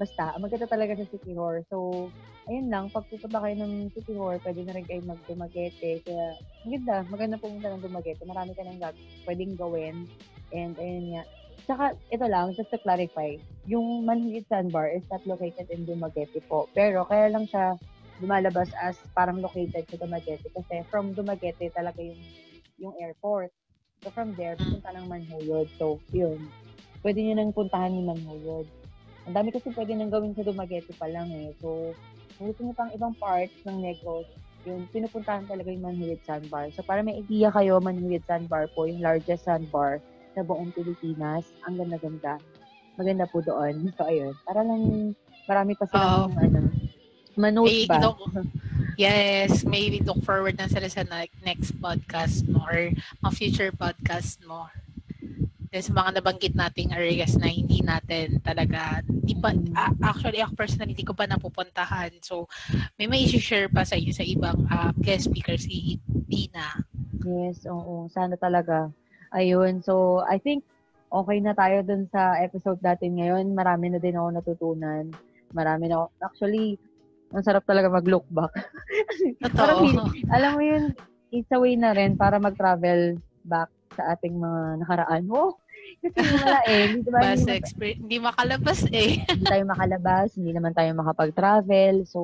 [0.03, 1.63] basta, maganda talaga sa City Hall.
[1.71, 2.11] So,
[2.51, 6.03] ayun lang, pag kayo ng City Hall, pwede na rin kayo mag-Dumaguete.
[6.03, 6.35] Kaya,
[6.67, 8.27] maganda, maganda pumunta ng Dumaguete.
[8.27, 10.11] Marami ka nang gag- pwedeng gawin.
[10.51, 11.23] And, ayun nga.
[11.63, 13.39] Tsaka, ito lang, just to clarify,
[13.71, 16.67] yung Manhid Sandbar is not located in Dumaguete po.
[16.75, 17.79] Pero, kaya lang siya
[18.19, 22.19] lumalabas as parang located sa Dumaguete kasi from Dumaguete talaga yung
[22.79, 23.55] yung airport.
[24.03, 25.71] So, from there, pupunta ng Manhuyod.
[25.79, 26.51] So, yun.
[27.07, 28.67] Pwede nyo nang puntahan yung Manhuyod.
[29.27, 31.55] Ang dami kasi pwede nang gawin sa Dumaguete pa lang eh.
[31.63, 31.95] So,
[32.37, 34.27] kung gusto nyo pang ibang parts ng Negros,
[34.63, 36.71] yun, pinupuntahan talaga yung Manhuyod Sandbar.
[36.75, 39.99] So, para may idea kayo, Manhuyod Sandbar po, yung largest sandbar
[40.35, 41.47] sa buong Pilipinas.
[41.67, 42.39] Ang ganda-ganda.
[42.95, 43.87] Maganda po doon.
[43.99, 44.35] So, ayun.
[44.47, 45.15] Para lang,
[45.51, 46.59] marami pa silang, ano,
[47.35, 47.99] manote May ba?
[47.99, 48.19] look,
[49.01, 52.93] yes, may look forward na sila sa ne- next podcast mo or
[53.25, 54.69] mga future podcast mo.
[55.73, 59.57] There's mga nabanggit nating areas na hindi natin talaga, di pa,
[60.05, 62.13] actually ako personally, hindi ko pa napupuntahan.
[62.21, 62.45] So,
[63.01, 66.77] may may share pa sa inyo sa ibang ah, guest speaker si Dina.
[67.25, 68.05] Yes, oo.
[68.13, 68.93] Sana talaga.
[69.33, 69.81] Ayun.
[69.81, 70.61] So, I think
[71.09, 73.57] okay na tayo dun sa episode natin ngayon.
[73.57, 75.09] Marami na din ako natutunan.
[75.57, 76.07] Marami na ako.
[76.21, 76.77] Actually,
[77.33, 78.53] ang sarap talaga mag-look back.
[79.57, 80.13] Parang Totoo.
[80.13, 80.85] hindi- alam mo yun,
[81.33, 83.17] it's a way na rin para mag-travel
[83.49, 85.25] back sa ating mga nakaraan.
[85.33, 85.57] Oh,
[86.01, 86.85] kasi wala eh.
[86.95, 89.11] Hindi, diba, hindi, experience, hindi makalabas eh.
[89.29, 91.95] hindi tayo makalabas, hindi naman tayo makapag-travel.
[92.09, 92.21] So,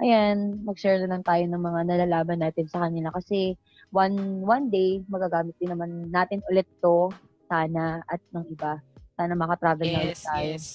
[0.00, 3.58] ayan, mag-share na lang tayo ng mga nalalaman natin sa kanila kasi
[3.94, 7.12] one one day, magagamit din naman natin ulit to
[7.46, 8.80] sana at ng iba.
[9.14, 10.42] Sana makatravel na ulit Yes, tayo.
[10.42, 10.66] yes.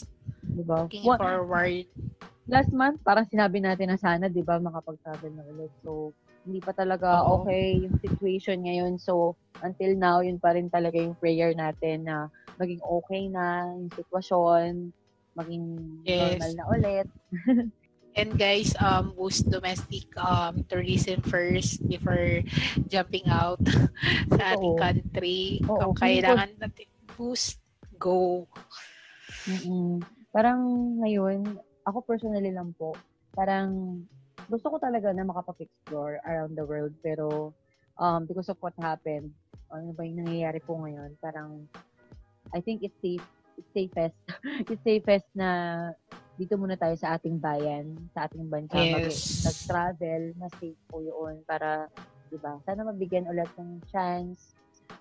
[0.45, 0.77] Diba?
[0.87, 1.85] Looking One- forward.
[2.49, 5.69] last month, parang sinabi natin na sana, di ba, makapag-travel na ulit.
[5.85, 6.15] So,
[6.45, 7.43] hindi pa talaga Oo.
[7.43, 8.95] okay yung situation ngayon.
[8.99, 12.27] So, until now, yun pa rin talaga yung prayer natin na
[12.59, 14.91] maging okay na yung sitwasyon,
[15.35, 15.65] maging
[16.03, 16.39] Yes.
[16.39, 17.07] normal na ulit.
[18.19, 22.41] And guys, um, boost domestic um, tourism first before
[22.89, 23.61] jumping out
[24.35, 24.81] sa ating Oo.
[24.81, 25.39] country.
[25.69, 27.61] Oo, Kung kailangan natin boost,
[27.95, 28.43] go.
[29.47, 30.61] mm Parang
[31.01, 31.57] ngayon,
[31.89, 32.93] ako personally lang po,
[33.33, 34.03] parang
[34.49, 36.93] gusto ko talaga na makapag-explore around the world.
[37.05, 37.53] Pero
[38.01, 39.31] um, because of what happened,
[39.69, 41.69] ano ba yung nangyayari po ngayon, parang
[42.53, 43.21] I think it's safe,
[43.57, 44.17] it's safest,
[44.71, 45.49] it's safest na
[46.33, 49.43] dito muna tayo sa ating bayan, sa ating bansa, mag- Yes.
[49.45, 51.85] nag-travel, na safe po yun para,
[52.31, 54.55] di ba, sana mabigyan ulit ng chance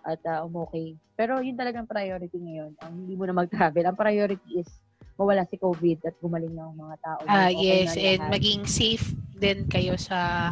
[0.04, 0.98] at uh, umokay.
[1.14, 2.74] Pero yun talagang priority ngayon.
[2.82, 3.84] Ang hindi mo na mag-travel.
[3.86, 4.70] Ang priority is
[5.18, 7.18] mawala si COVID at gumaling na ang mga tao.
[7.24, 8.32] Ah, Okay yes, na and lahat.
[8.32, 10.50] maging safe din kayo sa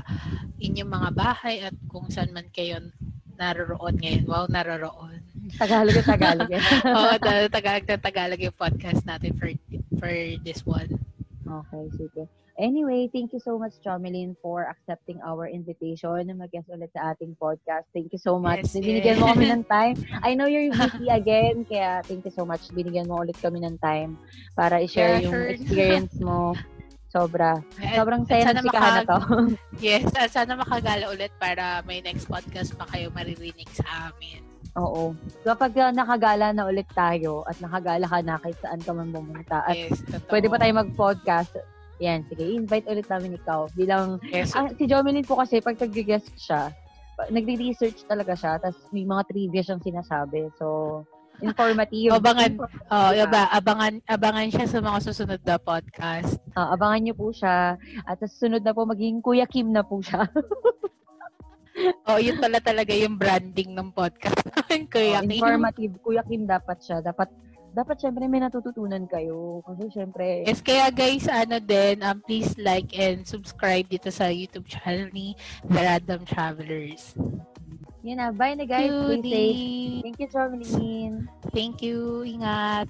[0.59, 2.83] inyong mga bahay at kung saan man kayo
[3.33, 4.25] naroroon ngayon.
[4.25, 5.23] Wow, naroroon.
[5.55, 6.51] Tagalog at Tagalog.
[6.51, 6.63] eh.
[6.85, 9.49] Oo, ta- Tagalog na Tagalog yung podcast natin for
[9.97, 10.11] for
[10.43, 10.91] this one.
[11.45, 12.23] okay, sige.
[12.57, 17.37] Anyway, thank you so much, Chomelin, for accepting our invitation na mag-guest ulit sa ating
[17.37, 17.85] podcast.
[17.93, 18.65] Thank you so much.
[18.65, 19.97] Yes, Binigyan mo kami ng time.
[20.25, 22.65] I know you're busy again, kaya thank you so much.
[22.73, 24.17] Binigyan mo ulit kami ng time
[24.57, 25.49] para i-share Yeah, yung sure.
[25.53, 26.57] experience mo.
[27.07, 27.61] Sobra.
[27.77, 29.19] Sobrang saya ng sikahan na maka- to.
[29.85, 34.41] Yes, at sana makagala ulit para may next podcast pa kayo maririnig sa amin.
[34.77, 35.13] Oo.
[35.41, 39.61] Kapag uh, nakagala na ulit tayo at nakagala ka na kahit saan ka man pumunta
[39.61, 40.29] at Yes, totoo.
[40.29, 41.53] pwede pa tayo mag-podcast,
[41.97, 43.67] yan, sige, invite ulit namin ikaw.
[43.73, 46.73] Bilang, Yes, ah, si Jomelyn po kasi, pag nag-guest siya,
[47.29, 50.53] nagre-research talaga siya, tapos may mga trivia siyang sinasabi.
[50.61, 51.01] So,
[51.41, 52.13] informative.
[52.21, 52.53] Abangan.
[52.93, 56.37] Oh, yaba, abangan abangan siya sa mga susunod na podcast.
[56.53, 57.77] Ah, abangan niyo po siya.
[58.05, 60.25] At sa sunod na po, maging Kuya Kim na po siya.
[62.09, 64.49] Oh, yun pala talaga yung branding ng podcast
[64.89, 65.45] Kuya Oh, Kim.
[65.45, 65.93] informative.
[66.01, 67.05] Kuya Kim dapat siya.
[67.05, 67.29] Dapat,
[67.77, 69.61] dapat syempre may natututunan kayo.
[69.69, 74.65] Kasi syempre, Yes, kaya guys, ano din, um, please like and subscribe dito sa YouTube
[74.65, 75.37] channel ni
[75.69, 77.13] The Random Travelers.
[78.07, 78.31] yun na.
[78.31, 78.89] Bye na guys.
[78.89, 80.03] Stay safe.
[80.07, 81.13] Thank you, Jomelyn.
[81.51, 82.23] Thank you.
[82.23, 82.87] Ingat.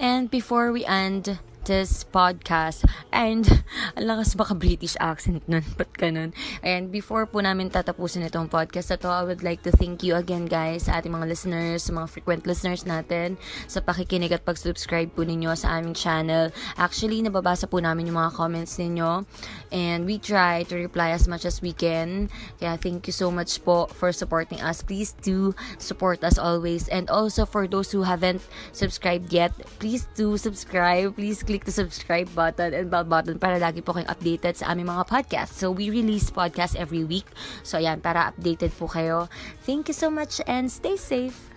[0.00, 1.36] And before we end
[1.68, 3.44] this podcast, and
[3.92, 6.32] ang lakas baka British accent nun, ba't ganun?
[6.64, 10.16] And before po namin tatapusin itong podcast na to, I would like to thank you
[10.16, 13.36] again guys sa ating mga listeners, sa mga frequent listeners natin,
[13.68, 16.48] sa pakikinig at pag-subscribe po ninyo sa aming channel.
[16.80, 19.28] Actually, nababasa po namin yung mga comments ninyo,
[19.68, 22.32] and we try to reply as much as we can.
[22.56, 24.80] Kaya thank you so much po for supporting us.
[24.80, 26.88] Please do support us always.
[26.88, 28.40] And also for those who haven't
[28.72, 31.12] subscribed yet, please do subscribe.
[31.18, 34.90] Please click the subscribe button and bell button para lagi po kayong updated sa aming
[34.90, 35.56] mga podcast.
[35.56, 37.26] So we release podcast every week.
[37.64, 39.32] So ayan, para updated po kayo.
[39.64, 41.48] Thank you so much and stay safe.